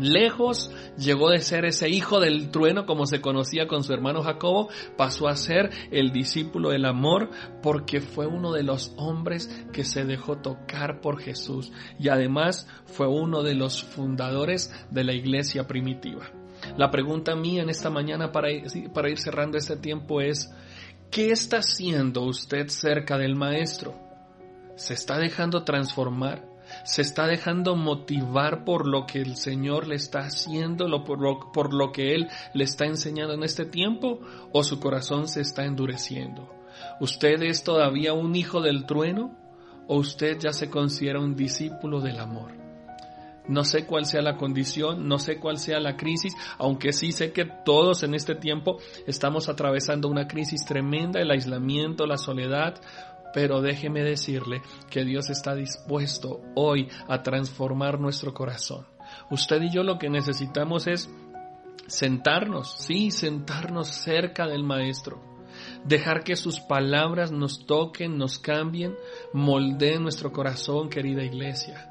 Lejos 0.01 0.71
llegó 0.97 1.31
de 1.31 1.41
ser 1.41 1.65
ese 1.65 1.89
hijo 1.89 2.21
del 2.21 2.51
trueno 2.51 2.87
como 2.87 3.07
se 3.07 3.21
conocía 3.21 3.67
con 3.67 3.83
su 3.83 3.93
hermano 3.93 4.23
Jacobo, 4.23 4.69
pasó 4.97 5.29
a 5.29 5.37
ser 5.37 5.71
el 5.91 6.13
discípulo 6.13 6.71
del 6.71 6.85
amor 6.85 7.31
porque 7.63 8.01
fue 8.01 8.27
uno 8.27 8.53
de 8.53 8.63
los 8.63 8.93
hombres 8.97 9.49
que 9.73 9.85
se 9.85 10.05
dejó 10.05 10.39
tocar 10.39 11.01
por 11.01 11.21
Jesús 11.21 11.73
y 11.99 12.09
además 12.09 12.69
fue 12.87 13.09
uno 13.09 13.43
de 13.43 13.55
los 13.55 13.83
fundadores 13.83 14.73
de 14.91 15.05
la 15.05 15.15
iglesia 15.15 15.67
primitiva. 15.67 16.31
La 16.77 16.91
pregunta 16.91 17.35
mía 17.35 17.63
en 17.63 17.71
esta 17.71 17.91
mañana 17.91 18.31
para 18.31 18.53
ir, 18.53 18.93
para 18.93 19.11
ir 19.11 19.19
cerrando 19.19 19.59
este 19.59 19.77
tiempo 19.77 20.21
es, 20.21 20.51
¿qué 21.11 21.31
está 21.31 21.59
haciendo 21.59 22.23
usted 22.23 22.69
cerca 22.69 23.17
del 23.17 23.35
Maestro? 23.37 24.08
¿Se 24.79 24.95
está 24.95 25.19
dejando 25.19 25.65
transformar? 25.65 26.47
se 26.85 27.03
está 27.03 27.27
dejando 27.27 27.77
motivar 27.77 28.65
por 28.65 28.87
lo 28.87 29.07
que 29.07 29.21
el 29.21 29.37
Señor 29.37 29.87
le 29.87 29.97
está 29.97 30.21
haciendo, 30.21 30.87
por 31.05 31.75
lo, 31.75 31.93
que 31.93 32.15
Él 32.15 32.29
le 32.53 32.65
está 32.65 32.85
enseñando 32.85 33.35
en 33.35 33.43
este 33.43 33.65
tiempo, 33.65 34.21
o 34.53 34.63
su 34.63 34.79
corazón 34.79 35.29
se 35.29 35.41
está 35.41 35.65
endureciendo. 35.65 36.49
¿Usted 37.01 37.43
es 37.43 37.65
todavía 37.65 38.13
un 38.13 38.37
hijo 38.37 38.61
del 38.61 38.85
trueno 38.85 39.35
o 39.87 39.97
usted 39.97 40.39
ya 40.39 40.53
se 40.53 40.69
considera 40.69 41.21
un 41.21 41.35
discípulo 41.35 42.01
del 42.01 42.21
amor? 42.21 42.53
No 43.49 43.65
sé 43.65 43.87
cuál 43.87 44.05
sea 44.05 44.21
la 44.21 44.37
condición, 44.37 45.09
no 45.09 45.19
sé 45.19 45.39
cuál 45.39 45.57
sea 45.57 45.81
la 45.81 45.97
crisis, 45.97 46.35
aunque 46.59 46.93
sí 46.93 47.13
sé 47.13 47.33
que 47.33 47.47
todos 47.65 48.03
en 48.03 48.15
este 48.15 48.35
tiempo 48.35 48.77
estamos 49.07 49.49
atravesando 49.49 50.09
una 50.09 50.29
crisis 50.29 50.67
tremenda, 50.67 51.19
el 51.21 51.31
aislamiento, 51.31 52.07
la 52.07 52.19
soledad, 52.19 52.79
pero 53.33 53.61
déjeme 53.61 54.03
decirle 54.03 54.63
que 54.91 55.05
Dios 55.05 55.31
está 55.31 55.55
dispuesto 55.55 56.41
hoy 56.55 56.89
a 57.09 57.23
transformar 57.23 58.01
nuestro 58.01 58.35
corazón. 58.35 58.87
Usted 59.31 59.63
y 59.63 59.71
yo 59.71 59.83
lo 59.83 59.99
que 59.99 60.11
necesitamos 60.11 60.87
es 60.87 61.11
sentarnos, 61.87 62.79
sí, 62.79 63.11
sentarnos 63.11 63.89
cerca 63.89 64.47
del 64.47 64.63
Maestro. 64.63 65.23
Dejar 65.85 66.23
que 66.23 66.37
sus 66.37 66.61
palabras 66.61 67.33
nos 67.33 67.67
toquen, 67.67 68.17
nos 68.17 68.39
cambien, 68.39 68.95
moldeen 69.33 70.03
nuestro 70.03 70.31
corazón, 70.31 70.89
querida 70.89 71.25
iglesia. 71.25 71.88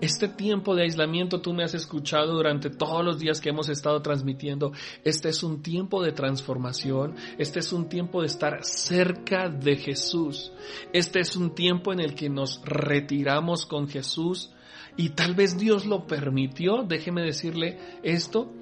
Este 0.00 0.28
tiempo 0.28 0.74
de 0.74 0.82
aislamiento 0.82 1.40
tú 1.40 1.52
me 1.52 1.64
has 1.64 1.74
escuchado 1.74 2.34
durante 2.34 2.70
todos 2.70 3.04
los 3.04 3.18
días 3.18 3.40
que 3.40 3.50
hemos 3.50 3.68
estado 3.68 4.00
transmitiendo. 4.02 4.72
Este 5.04 5.28
es 5.28 5.42
un 5.42 5.62
tiempo 5.62 6.02
de 6.02 6.12
transformación. 6.12 7.16
Este 7.38 7.60
es 7.60 7.72
un 7.72 7.88
tiempo 7.88 8.20
de 8.20 8.26
estar 8.26 8.64
cerca 8.64 9.48
de 9.48 9.76
Jesús. 9.76 10.52
Este 10.92 11.20
es 11.20 11.36
un 11.36 11.54
tiempo 11.54 11.92
en 11.92 12.00
el 12.00 12.14
que 12.14 12.28
nos 12.28 12.62
retiramos 12.64 13.66
con 13.66 13.88
Jesús. 13.88 14.52
Y 14.96 15.10
tal 15.10 15.34
vez 15.34 15.58
Dios 15.58 15.86
lo 15.86 16.06
permitió. 16.06 16.82
Déjeme 16.86 17.22
decirle 17.22 17.78
esto. 18.02 18.52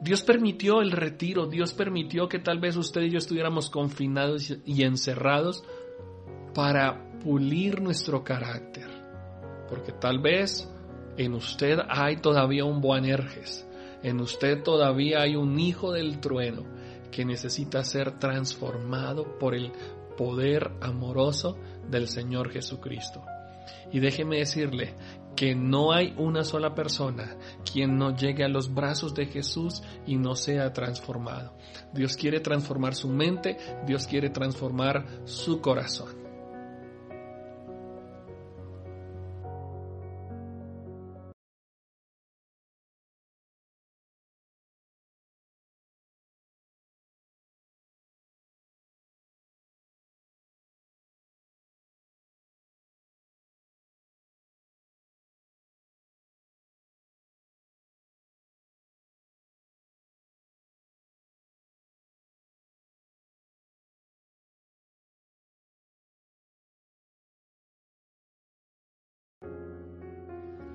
Dios 0.00 0.22
permitió 0.22 0.80
el 0.80 0.92
retiro. 0.92 1.46
Dios 1.46 1.72
permitió 1.72 2.28
que 2.28 2.38
tal 2.38 2.58
vez 2.58 2.76
usted 2.76 3.02
y 3.02 3.10
yo 3.10 3.18
estuviéramos 3.18 3.70
confinados 3.70 4.54
y 4.64 4.82
encerrados 4.82 5.64
para 6.54 7.18
pulir 7.20 7.80
nuestro 7.80 8.22
carácter 8.24 8.95
porque 9.68 9.92
tal 9.92 10.20
vez 10.20 10.68
en 11.16 11.34
usted 11.34 11.78
hay 11.88 12.16
todavía 12.16 12.64
un 12.64 12.80
Boanerges, 12.80 13.66
en 14.02 14.20
usted 14.20 14.62
todavía 14.62 15.22
hay 15.22 15.36
un 15.36 15.58
hijo 15.58 15.92
del 15.92 16.20
trueno 16.20 16.64
que 17.10 17.24
necesita 17.24 17.82
ser 17.84 18.18
transformado 18.18 19.38
por 19.38 19.54
el 19.54 19.72
poder 20.16 20.72
amoroso 20.80 21.56
del 21.88 22.08
Señor 22.08 22.50
Jesucristo. 22.50 23.24
Y 23.92 24.00
déjeme 24.00 24.38
decirle 24.38 24.94
que 25.36 25.54
no 25.54 25.92
hay 25.92 26.14
una 26.16 26.44
sola 26.44 26.74
persona 26.74 27.36
quien 27.70 27.96
no 27.96 28.16
llegue 28.16 28.44
a 28.44 28.48
los 28.48 28.72
brazos 28.72 29.14
de 29.14 29.26
Jesús 29.26 29.82
y 30.06 30.16
no 30.16 30.34
sea 30.34 30.72
transformado. 30.72 31.56
Dios 31.92 32.16
quiere 32.16 32.40
transformar 32.40 32.94
su 32.94 33.08
mente, 33.08 33.56
Dios 33.86 34.06
quiere 34.06 34.30
transformar 34.30 35.06
su 35.24 35.60
corazón. 35.60 36.25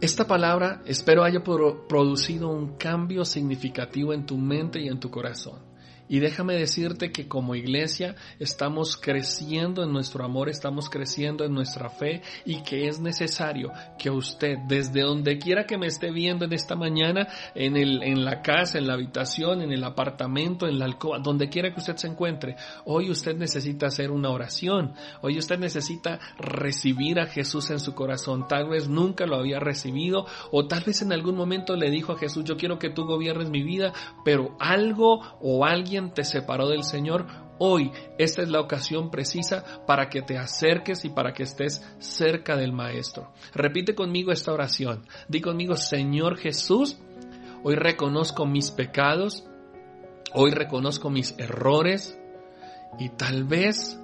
Esta 0.02 0.26
palabra 0.26 0.82
espero 0.86 1.24
haya 1.24 1.44
producido 1.44 2.50
un 2.50 2.76
cambio 2.76 3.24
significativo 3.24 4.14
en 4.14 4.26
tu 4.26 4.36
mente 4.36 4.82
y 4.82 4.88
en 4.88 5.00
tu 5.00 5.12
corazón. 5.12 5.71
Y 6.12 6.20
déjame 6.20 6.56
decirte 6.56 7.14
que 7.14 7.30
como 7.30 7.56
iglesia 7.56 8.16
estamos 8.38 8.98
creciendo 8.98 9.82
en 9.82 9.94
nuestro 9.94 10.26
amor, 10.26 10.50
estamos 10.50 10.90
creciendo 10.90 11.46
en 11.46 11.54
nuestra 11.54 11.90
fe 11.90 12.22
y 12.44 12.64
que 12.64 12.90
es 12.90 13.00
necesario 13.00 13.72
que 13.98 14.10
usted, 14.10 14.58
desde 14.68 15.04
donde 15.04 15.40
quiera 15.40 15.66
que 15.66 15.78
me 15.78 15.88
esté 15.88 16.12
viendo 16.12 16.44
en 16.44 16.52
esta 16.52 16.76
mañana, 16.76 17.30
en, 17.56 17.78
el, 17.78 18.04
en 18.04 18.26
la 18.26 18.42
casa, 18.42 18.78
en 18.78 18.88
la 18.88 18.96
habitación, 18.96 19.62
en 19.62 19.72
el 19.72 19.86
apartamento, 19.86 20.68
en 20.68 20.80
la 20.80 20.84
alcoba, 20.84 21.20
donde 21.20 21.48
quiera 21.48 21.74
que 21.74 21.80
usted 21.80 21.96
se 21.96 22.08
encuentre, 22.08 22.58
hoy 22.84 23.10
usted 23.10 23.38
necesita 23.38 23.86
hacer 23.86 24.12
una 24.12 24.32
oración, 24.32 24.94
hoy 25.22 25.38
usted 25.38 25.60
necesita 25.60 26.20
recibir 26.38 27.22
a 27.22 27.28
Jesús 27.28 27.70
en 27.70 27.80
su 27.80 27.96
corazón. 27.96 28.50
Tal 28.50 28.68
vez 28.68 28.90
nunca 28.90 29.26
lo 29.26 29.38
había 29.38 29.62
recibido 29.62 30.26
o 30.52 30.68
tal 30.68 30.84
vez 30.84 31.02
en 31.04 31.14
algún 31.14 31.38
momento 31.38 31.78
le 31.78 31.90
dijo 31.90 32.12
a 32.12 32.18
Jesús, 32.18 32.44
yo 32.44 32.58
quiero 32.58 32.80
que 32.80 32.90
tú 32.90 33.06
gobiernes 33.06 33.50
mi 33.50 33.64
vida, 33.64 33.94
pero 34.26 34.58
algo 34.60 35.22
o 35.40 35.64
alguien 35.64 36.01
te 36.10 36.24
separó 36.24 36.68
del 36.68 36.84
Señor, 36.84 37.28
hoy 37.60 37.92
esta 38.18 38.42
es 38.42 38.50
la 38.50 38.60
ocasión 38.60 39.12
precisa 39.12 39.64
para 39.86 40.10
que 40.10 40.22
te 40.22 40.38
acerques 40.38 41.06
y 41.06 41.10
para 41.10 41.34
que 41.34 41.44
estés 41.44 41.86
cerca 42.00 42.58
del 42.58 42.74
Maestro. 42.74 43.32
Repite 43.54 43.94
conmigo 43.94 44.32
esta 44.32 44.52
oración. 44.52 45.06
Di 45.28 45.40
conmigo, 45.40 45.76
Señor 45.76 46.38
Jesús, 46.38 47.00
hoy 47.64 47.76
reconozco 47.76 48.46
mis 48.46 48.72
pecados, 48.72 49.46
hoy 50.34 50.52
reconozco 50.52 51.10
mis 51.10 51.38
errores 51.38 52.18
y 53.00 53.10
tal 53.10 53.44
vez 53.44 54.00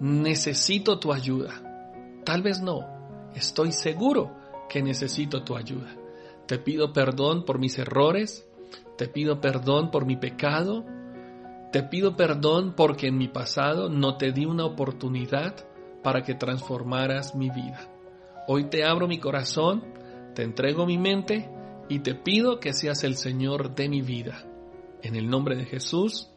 necesito 0.00 0.98
tu 0.98 1.12
ayuda. 1.12 1.62
Tal 2.24 2.42
vez 2.42 2.60
no. 2.60 2.80
Estoy 3.34 3.72
seguro 3.72 4.34
que 4.68 4.82
necesito 4.82 5.42
tu 5.42 5.56
ayuda. 5.56 5.94
Te 6.46 6.58
pido 6.58 6.92
perdón 6.92 7.44
por 7.44 7.58
mis 7.58 7.78
errores, 7.78 8.48
te 8.96 9.08
pido 9.08 9.40
perdón 9.40 9.90
por 9.90 10.06
mi 10.06 10.16
pecado, 10.16 10.84
te 11.72 11.82
pido 11.82 12.16
perdón 12.16 12.74
porque 12.76 13.08
en 13.08 13.18
mi 13.18 13.28
pasado 13.28 13.88
no 13.88 14.16
te 14.16 14.32
di 14.32 14.44
una 14.44 14.64
oportunidad 14.64 15.66
para 16.02 16.22
que 16.22 16.34
transformaras 16.34 17.34
mi 17.34 17.50
vida. 17.50 17.88
Hoy 18.46 18.70
te 18.70 18.84
abro 18.84 19.08
mi 19.08 19.18
corazón, 19.18 19.82
te 20.34 20.42
entrego 20.42 20.86
mi 20.86 20.98
mente 20.98 21.50
y 21.88 22.00
te 22.00 22.14
pido 22.14 22.60
que 22.60 22.72
seas 22.72 23.02
el 23.04 23.16
Señor 23.16 23.74
de 23.74 23.88
mi 23.88 24.02
vida. 24.02 24.44
En 25.02 25.16
el 25.16 25.28
nombre 25.28 25.56
de 25.56 25.64
Jesús. 25.64 26.30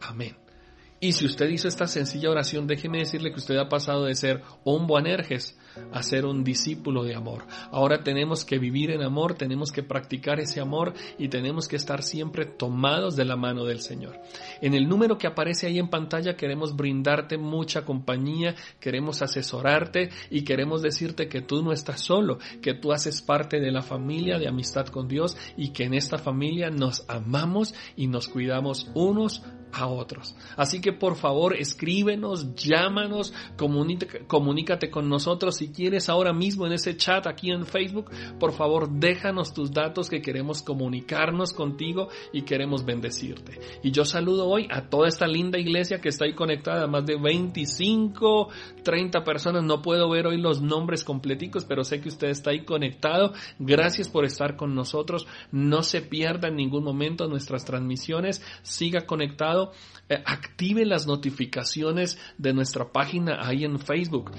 Amén. 0.00 0.36
Y 1.00 1.12
si 1.12 1.26
usted 1.26 1.48
hizo 1.50 1.68
esta 1.68 1.86
sencilla 1.86 2.30
oración, 2.30 2.66
déjeme 2.66 2.98
decirle 2.98 3.30
que 3.30 3.38
usted 3.38 3.56
ha 3.58 3.68
pasado 3.68 4.04
de 4.04 4.14
ser 4.14 4.42
un 4.64 4.86
Boanerges 4.86 5.58
a 5.92 6.02
ser 6.02 6.26
un 6.26 6.44
discípulo 6.44 7.04
de 7.04 7.14
amor. 7.14 7.44
Ahora 7.70 8.02
tenemos 8.02 8.44
que 8.44 8.58
vivir 8.58 8.90
en 8.90 9.02
amor, 9.02 9.34
tenemos 9.34 9.72
que 9.72 9.82
practicar 9.82 10.40
ese 10.40 10.60
amor 10.60 10.94
y 11.18 11.28
tenemos 11.28 11.68
que 11.68 11.76
estar 11.76 12.02
siempre 12.02 12.46
tomados 12.46 13.16
de 13.16 13.24
la 13.24 13.36
mano 13.36 13.64
del 13.64 13.80
Señor. 13.80 14.20
En 14.60 14.74
el 14.74 14.88
número 14.88 15.18
que 15.18 15.26
aparece 15.26 15.66
ahí 15.66 15.78
en 15.78 15.88
pantalla 15.88 16.36
queremos 16.36 16.76
brindarte 16.76 17.38
mucha 17.38 17.84
compañía, 17.84 18.54
queremos 18.80 19.22
asesorarte 19.22 20.10
y 20.30 20.42
queremos 20.42 20.82
decirte 20.82 21.28
que 21.28 21.42
tú 21.42 21.62
no 21.62 21.72
estás 21.72 22.00
solo, 22.00 22.38
que 22.62 22.74
tú 22.74 22.92
haces 22.92 23.22
parte 23.22 23.60
de 23.60 23.70
la 23.70 23.82
familia 23.82 24.38
de 24.38 24.48
amistad 24.48 24.86
con 24.86 25.08
Dios 25.08 25.36
y 25.56 25.70
que 25.70 25.84
en 25.84 25.94
esta 25.94 26.18
familia 26.18 26.70
nos 26.70 27.08
amamos 27.08 27.74
y 27.96 28.06
nos 28.06 28.28
cuidamos 28.28 28.90
unos 28.94 29.42
a 29.74 29.88
otros. 29.88 30.36
Así 30.56 30.80
que 30.80 30.92
por 30.92 31.16
favor 31.16 31.56
escríbenos, 31.56 32.54
llámanos, 32.54 33.34
comunícate 33.56 34.90
con 34.90 35.08
nosotros 35.08 35.60
si 35.64 35.72
quieres 35.72 36.10
ahora 36.10 36.34
mismo 36.34 36.66
en 36.66 36.74
ese 36.74 36.94
chat 36.94 37.26
aquí 37.26 37.50
en 37.50 37.64
Facebook. 37.64 38.10
Por 38.38 38.52
favor 38.52 38.90
déjanos 38.90 39.54
tus 39.54 39.72
datos 39.72 40.10
que 40.10 40.20
queremos 40.20 40.60
comunicarnos 40.60 41.54
contigo 41.54 42.08
y 42.32 42.42
queremos 42.42 42.84
bendecirte. 42.84 43.58
Y 43.82 43.90
yo 43.90 44.04
saludo 44.04 44.46
hoy 44.46 44.68
a 44.70 44.90
toda 44.90 45.08
esta 45.08 45.26
linda 45.26 45.58
iglesia 45.58 46.02
que 46.02 46.10
está 46.10 46.26
ahí 46.26 46.34
conectada, 46.34 46.86
más 46.86 47.06
de 47.06 47.16
25, 47.16 48.48
30 48.82 49.24
personas. 49.24 49.64
No 49.64 49.80
puedo 49.80 50.10
ver 50.10 50.26
hoy 50.26 50.38
los 50.38 50.60
nombres 50.60 51.02
completicos, 51.02 51.64
pero 51.64 51.82
sé 51.82 52.02
que 52.02 52.10
usted 52.10 52.28
está 52.28 52.50
ahí 52.50 52.66
conectado. 52.66 53.32
Gracias 53.58 54.10
por 54.10 54.26
estar 54.26 54.56
con 54.56 54.74
nosotros. 54.74 55.26
No 55.50 55.82
se 55.82 56.02
pierda 56.02 56.48
en 56.48 56.56
ningún 56.56 56.84
momento 56.84 57.26
nuestras 57.26 57.64
transmisiones. 57.64 58.42
Siga 58.62 59.06
conectado 59.06 59.72
eh, 60.10 60.22
active 60.26 60.84
las 60.84 61.06
notificaciones 61.06 62.18
de 62.36 62.52
nuestra 62.52 62.92
página 62.92 63.38
ahí 63.40 63.64
en 63.64 63.78
Facebook. 63.78 64.30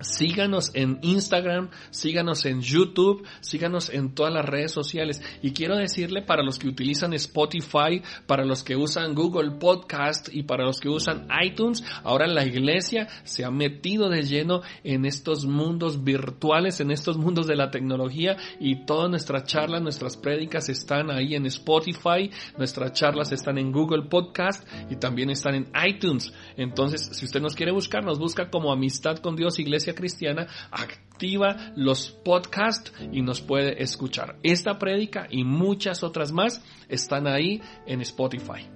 Síganos 0.00 0.70
en 0.74 0.98
Instagram, 1.02 1.70
síganos 1.90 2.44
en 2.44 2.60
YouTube, 2.60 3.26
síganos 3.40 3.88
en 3.88 4.14
todas 4.14 4.32
las 4.32 4.44
redes 4.44 4.72
sociales. 4.72 5.22
Y 5.42 5.52
quiero 5.52 5.76
decirle 5.76 6.22
para 6.22 6.42
los 6.42 6.58
que 6.58 6.68
utilizan 6.68 7.14
Spotify, 7.14 8.02
para 8.26 8.44
los 8.44 8.62
que 8.62 8.76
usan 8.76 9.14
Google 9.14 9.52
Podcast 9.52 10.28
y 10.32 10.42
para 10.42 10.64
los 10.64 10.80
que 10.80 10.90
usan 10.90 11.28
iTunes, 11.42 11.82
ahora 12.04 12.26
la 12.26 12.44
iglesia 12.44 13.08
se 13.24 13.44
ha 13.44 13.50
metido 13.50 14.10
de 14.10 14.22
lleno 14.22 14.60
en 14.84 15.06
estos 15.06 15.46
mundos 15.46 16.04
virtuales, 16.04 16.80
en 16.80 16.90
estos 16.90 17.16
mundos 17.16 17.46
de 17.46 17.56
la 17.56 17.70
tecnología 17.70 18.36
y 18.60 18.84
todas 18.84 19.08
nuestras 19.08 19.44
charlas, 19.44 19.80
nuestras 19.80 20.16
prédicas 20.18 20.68
están 20.68 21.10
ahí 21.10 21.34
en 21.34 21.46
Spotify, 21.46 22.30
nuestras 22.58 22.92
charlas 22.92 23.32
están 23.32 23.56
en 23.56 23.72
Google 23.72 24.08
Podcast 24.10 24.66
y 24.90 24.96
también 24.96 25.30
están 25.30 25.54
en 25.54 25.68
iTunes. 25.86 26.32
Entonces, 26.56 27.08
si 27.12 27.24
usted 27.24 27.40
nos 27.40 27.54
quiere 27.54 27.72
buscar, 27.72 28.04
nos 28.04 28.18
busca 28.18 28.50
como 28.50 28.72
Amistad 28.72 29.18
con 29.18 29.36
Dios 29.36 29.58
Iglesia 29.58 29.85
Cristiana, 29.94 30.46
activa 30.70 31.72
los 31.76 32.10
podcasts 32.10 32.92
y 33.12 33.22
nos 33.22 33.40
puede 33.40 33.82
escuchar. 33.82 34.38
Esta 34.42 34.78
prédica 34.78 35.26
y 35.30 35.44
muchas 35.44 36.02
otras 36.02 36.32
más 36.32 36.62
están 36.88 37.26
ahí 37.26 37.62
en 37.86 38.00
Spotify. 38.00 38.75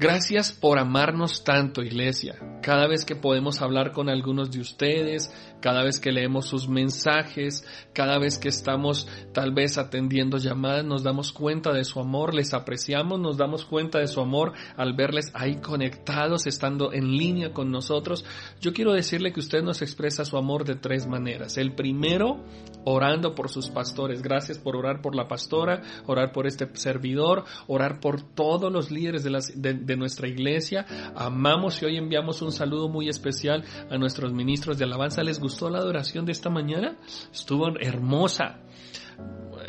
Gracias 0.00 0.52
por 0.52 0.78
amarnos 0.78 1.42
tanto, 1.42 1.82
iglesia. 1.82 2.38
Cada 2.62 2.86
vez 2.86 3.04
que 3.04 3.16
podemos 3.16 3.60
hablar 3.60 3.90
con 3.90 4.08
algunos 4.08 4.48
de 4.52 4.60
ustedes, 4.60 5.28
cada 5.60 5.82
vez 5.82 5.98
que 5.98 6.12
leemos 6.12 6.46
sus 6.46 6.68
mensajes, 6.68 7.66
cada 7.94 8.16
vez 8.20 8.38
que 8.38 8.48
estamos 8.48 9.08
tal 9.34 9.52
vez 9.52 9.76
atendiendo 9.76 10.38
llamadas, 10.38 10.84
nos 10.84 11.02
damos 11.02 11.32
cuenta 11.32 11.72
de 11.72 11.82
su 11.82 11.98
amor, 11.98 12.32
les 12.32 12.54
apreciamos, 12.54 13.18
nos 13.18 13.38
damos 13.38 13.64
cuenta 13.64 13.98
de 13.98 14.06
su 14.06 14.20
amor 14.20 14.52
al 14.76 14.94
verles 14.94 15.32
ahí 15.34 15.56
conectados, 15.56 16.46
estando 16.46 16.92
en 16.92 17.10
línea 17.10 17.52
con 17.52 17.72
nosotros. 17.72 18.24
Yo 18.60 18.72
quiero 18.72 18.92
decirle 18.92 19.32
que 19.32 19.40
usted 19.40 19.64
nos 19.64 19.82
expresa 19.82 20.24
su 20.24 20.36
amor 20.36 20.64
de 20.64 20.76
tres 20.76 21.08
maneras. 21.08 21.58
El 21.58 21.74
primero, 21.74 22.44
orando 22.84 23.34
por 23.34 23.50
sus 23.50 23.68
pastores. 23.68 24.22
Gracias 24.22 24.58
por 24.58 24.76
orar 24.76 25.02
por 25.02 25.14
la 25.14 25.28
pastora, 25.28 25.82
orar 26.06 26.32
por 26.32 26.46
este 26.46 26.68
servidor, 26.74 27.44
orar 27.66 28.00
por 28.00 28.22
todos 28.22 28.72
los 28.72 28.90
líderes 28.90 29.24
de, 29.24 29.30
las, 29.30 29.52
de 29.88 29.96
nuestra 29.96 30.28
iglesia. 30.28 30.86
Amamos 31.16 31.82
y 31.82 31.86
hoy 31.86 31.96
enviamos 31.96 32.40
un 32.42 32.52
saludo 32.52 32.88
muy 32.88 33.08
especial 33.08 33.64
a 33.90 33.98
nuestros 33.98 34.32
ministros 34.32 34.78
de 34.78 34.84
alabanza. 34.84 35.24
¿Les 35.24 35.40
gustó 35.40 35.68
la 35.68 35.78
adoración 35.78 36.24
de 36.24 36.32
esta 36.32 36.50
mañana? 36.50 36.96
Estuvo 37.32 37.66
hermosa 37.80 38.60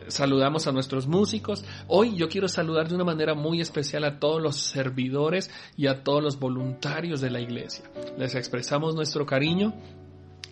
saludamos 0.08 0.68
a 0.68 0.72
nuestros 0.72 1.08
músicos. 1.08 1.64
Hoy 1.88 2.16
yo 2.16 2.28
quiero 2.30 2.48
saludar 2.48 2.88
de 2.88 2.96
una 2.96 3.04
manera 3.04 3.34
muy 3.34 3.62
especial 3.62 4.04
a 4.04 4.20
todos 4.20 4.42
los 4.42 4.58
servidores 4.58 5.52
y 5.78 5.88
a 5.88 6.04
todos 6.04 6.24
los 6.24 6.40
voluntarios 6.40 7.22
de 7.22 7.30
la 7.30 7.40
iglesia. 7.40 7.86
Les 8.18 8.36
expresamos 8.36 8.96
nuestro 8.96 9.26
cariño, 9.26 9.74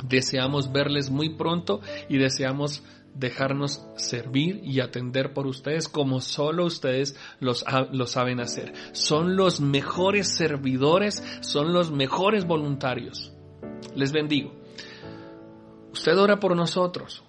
deseamos 0.04 0.72
verles 0.72 1.10
muy 1.10 1.36
pronto 1.36 1.82
y 2.10 2.18
deseamos 2.18 2.84
dejarnos 3.18 3.86
servir 3.96 4.62
y 4.64 4.80
atender 4.80 5.34
por 5.34 5.48
ustedes 5.48 5.88
como 5.88 6.22
solo 6.22 6.66
ustedes 6.66 7.16
los, 7.40 7.66
lo 7.92 8.06
saben 8.06 8.40
hacer. 8.40 8.74
Son 8.92 9.36
los 9.36 9.60
mejores 9.60 10.36
servidores, 10.36 11.24
son 11.42 11.74
los 11.74 11.92
mejores 11.92 12.46
voluntarios. 12.46 13.34
Les 13.96 14.12
bendigo. 14.12 14.54
Usted 15.92 16.18
ora 16.18 16.40
por 16.40 16.56
nosotros. 16.56 17.24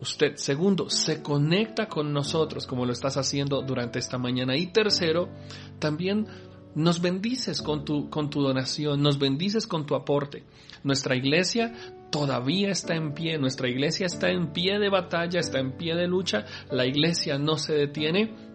Usted, 0.00 0.36
segundo, 0.36 0.90
se 0.90 1.22
conecta 1.22 1.88
con 1.88 2.12
nosotros 2.12 2.66
como 2.66 2.84
lo 2.84 2.92
estás 2.92 3.16
haciendo 3.16 3.62
durante 3.62 3.98
esta 3.98 4.18
mañana. 4.18 4.56
Y 4.56 4.66
tercero, 4.66 5.30
también 5.78 6.26
nos 6.74 7.00
bendices 7.00 7.62
con 7.62 7.84
tu, 7.84 8.10
con 8.10 8.28
tu 8.28 8.42
donación, 8.42 9.02
nos 9.02 9.18
bendices 9.18 9.66
con 9.66 9.86
tu 9.86 9.94
aporte. 9.94 10.44
Nuestra 10.84 11.16
iglesia 11.16 11.72
todavía 12.10 12.70
está 12.70 12.94
en 12.94 13.12
pie, 13.12 13.38
nuestra 13.38 13.68
iglesia 13.68 14.06
está 14.06 14.30
en 14.30 14.52
pie 14.52 14.78
de 14.78 14.88
batalla, 14.88 15.40
está 15.40 15.58
en 15.58 15.72
pie 15.72 15.94
de 15.94 16.06
lucha, 16.06 16.44
la 16.70 16.86
iglesia 16.86 17.38
no 17.38 17.56
se 17.56 17.74
detiene 17.74 18.45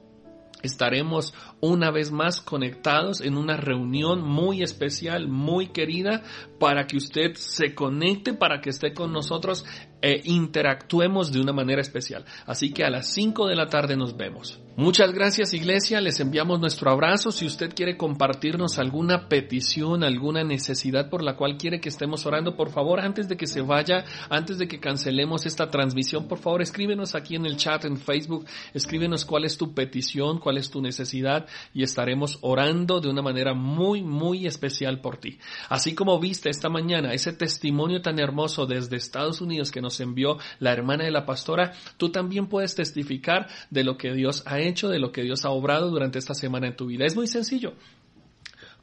estaremos 0.62 1.34
una 1.60 1.90
vez 1.90 2.12
más 2.12 2.40
conectados 2.40 3.20
en 3.20 3.36
una 3.36 3.56
reunión 3.56 4.22
muy 4.22 4.62
especial, 4.62 5.28
muy 5.28 5.68
querida, 5.68 6.22
para 6.58 6.86
que 6.86 6.96
usted 6.96 7.34
se 7.34 7.74
conecte, 7.74 8.34
para 8.34 8.60
que 8.60 8.70
esté 8.70 8.92
con 8.92 9.12
nosotros 9.12 9.64
e 10.02 10.20
interactuemos 10.24 11.32
de 11.32 11.40
una 11.40 11.54
manera 11.54 11.80
especial. 11.80 12.26
Así 12.44 12.72
que 12.72 12.84
a 12.84 12.90
las 12.90 13.06
5 13.14 13.46
de 13.46 13.56
la 13.56 13.68
tarde 13.68 13.96
nos 13.96 14.16
vemos. 14.16 14.60
Muchas 14.76 15.12
gracias 15.12 15.54
Iglesia, 15.54 16.00
les 16.00 16.20
enviamos 16.20 16.60
nuestro 16.60 16.90
abrazo. 16.90 17.30
Si 17.30 17.46
usted 17.46 17.72
quiere 17.74 17.96
compartirnos 17.96 18.78
alguna 18.78 19.28
petición, 19.28 20.02
alguna 20.02 20.42
necesidad 20.42 21.08
por 21.08 21.22
la 21.22 21.36
cual 21.36 21.56
quiere 21.56 21.80
que 21.80 21.88
estemos 21.88 22.26
orando, 22.26 22.56
por 22.56 22.70
favor, 22.70 23.00
antes 23.00 23.28
de 23.28 23.36
que 23.36 23.46
se 23.46 23.62
vaya, 23.62 24.04
antes 24.28 24.58
de 24.58 24.66
que 24.68 24.80
cancelemos 24.80 25.46
esta 25.46 25.68
transmisión, 25.68 26.28
por 26.28 26.38
favor, 26.38 26.60
escríbenos 26.60 27.14
aquí 27.14 27.36
en 27.36 27.46
el 27.46 27.56
chat 27.56 27.84
en 27.84 27.96
Facebook, 27.96 28.46
escríbenos 28.74 29.24
cuál 29.24 29.44
es 29.44 29.56
tu 29.56 29.72
petición, 29.74 30.38
cuál 30.38 30.58
es 30.58 30.70
tu 30.70 30.82
necesidad 30.82 31.43
y 31.72 31.82
estaremos 31.82 32.38
orando 32.42 33.00
de 33.00 33.08
una 33.08 33.22
manera 33.22 33.54
muy, 33.54 34.02
muy 34.02 34.46
especial 34.46 35.00
por 35.00 35.16
ti. 35.16 35.38
Así 35.68 35.94
como 35.94 36.18
viste 36.18 36.50
esta 36.50 36.68
mañana 36.68 37.12
ese 37.12 37.32
testimonio 37.32 38.02
tan 38.02 38.18
hermoso 38.18 38.66
desde 38.66 38.96
Estados 38.96 39.40
Unidos 39.40 39.70
que 39.70 39.80
nos 39.80 40.00
envió 40.00 40.38
la 40.58 40.72
hermana 40.72 41.04
de 41.04 41.10
la 41.10 41.26
pastora, 41.26 41.72
tú 41.96 42.10
también 42.10 42.46
puedes 42.46 42.74
testificar 42.74 43.48
de 43.70 43.84
lo 43.84 43.96
que 43.96 44.12
Dios 44.12 44.42
ha 44.46 44.60
hecho, 44.60 44.88
de 44.88 44.98
lo 44.98 45.12
que 45.12 45.22
Dios 45.22 45.44
ha 45.44 45.50
obrado 45.50 45.90
durante 45.90 46.18
esta 46.18 46.34
semana 46.34 46.68
en 46.68 46.76
tu 46.76 46.86
vida. 46.86 47.04
Es 47.04 47.16
muy 47.16 47.26
sencillo. 47.26 47.74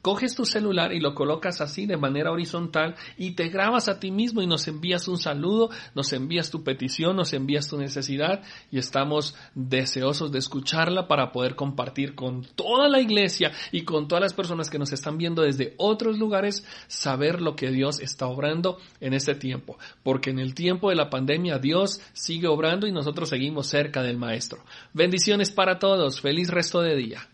Coges 0.02 0.34
tu 0.34 0.44
celular 0.44 0.92
y 0.92 0.98
lo 0.98 1.14
colocas 1.14 1.60
así 1.60 1.86
de 1.86 1.96
manera 1.96 2.32
horizontal 2.32 2.96
y 3.16 3.32
te 3.32 3.48
grabas 3.48 3.88
a 3.88 4.00
ti 4.00 4.10
mismo 4.10 4.42
y 4.42 4.48
nos 4.48 4.66
envías 4.66 5.06
un 5.06 5.16
saludo, 5.16 5.70
nos 5.94 6.12
envías 6.12 6.50
tu 6.50 6.64
petición, 6.64 7.14
nos 7.14 7.32
envías 7.32 7.68
tu 7.68 7.78
necesidad 7.78 8.42
y 8.72 8.78
estamos 8.78 9.36
deseosos 9.54 10.32
de 10.32 10.40
escucharla 10.40 11.06
para 11.06 11.30
poder 11.30 11.54
compartir 11.54 12.16
con 12.16 12.44
toda 12.56 12.88
la 12.88 13.00
iglesia 13.00 13.52
y 13.70 13.82
con 13.82 14.08
todas 14.08 14.22
las 14.22 14.34
personas 14.34 14.70
que 14.70 14.78
nos 14.80 14.92
están 14.92 15.18
viendo 15.18 15.42
desde 15.42 15.74
otros 15.78 16.18
lugares, 16.18 16.66
saber 16.88 17.40
lo 17.40 17.54
que 17.54 17.70
Dios 17.70 18.00
está 18.00 18.26
obrando 18.26 18.78
en 19.00 19.14
este 19.14 19.36
tiempo. 19.36 19.78
Porque 20.02 20.30
en 20.30 20.40
el 20.40 20.56
tiempo 20.56 20.90
de 20.90 20.96
la 20.96 21.10
pandemia 21.10 21.58
Dios 21.58 22.00
sigue 22.12 22.48
obrando 22.48 22.88
y 22.88 22.92
nosotros 22.92 23.28
seguimos 23.28 23.68
cerca 23.68 24.02
del 24.02 24.18
Maestro. 24.18 24.64
Bendiciones 24.92 25.52
para 25.52 25.78
todos. 25.78 26.20
Feliz 26.20 26.50
resto 26.50 26.80
de 26.80 26.96
día. 26.96 27.28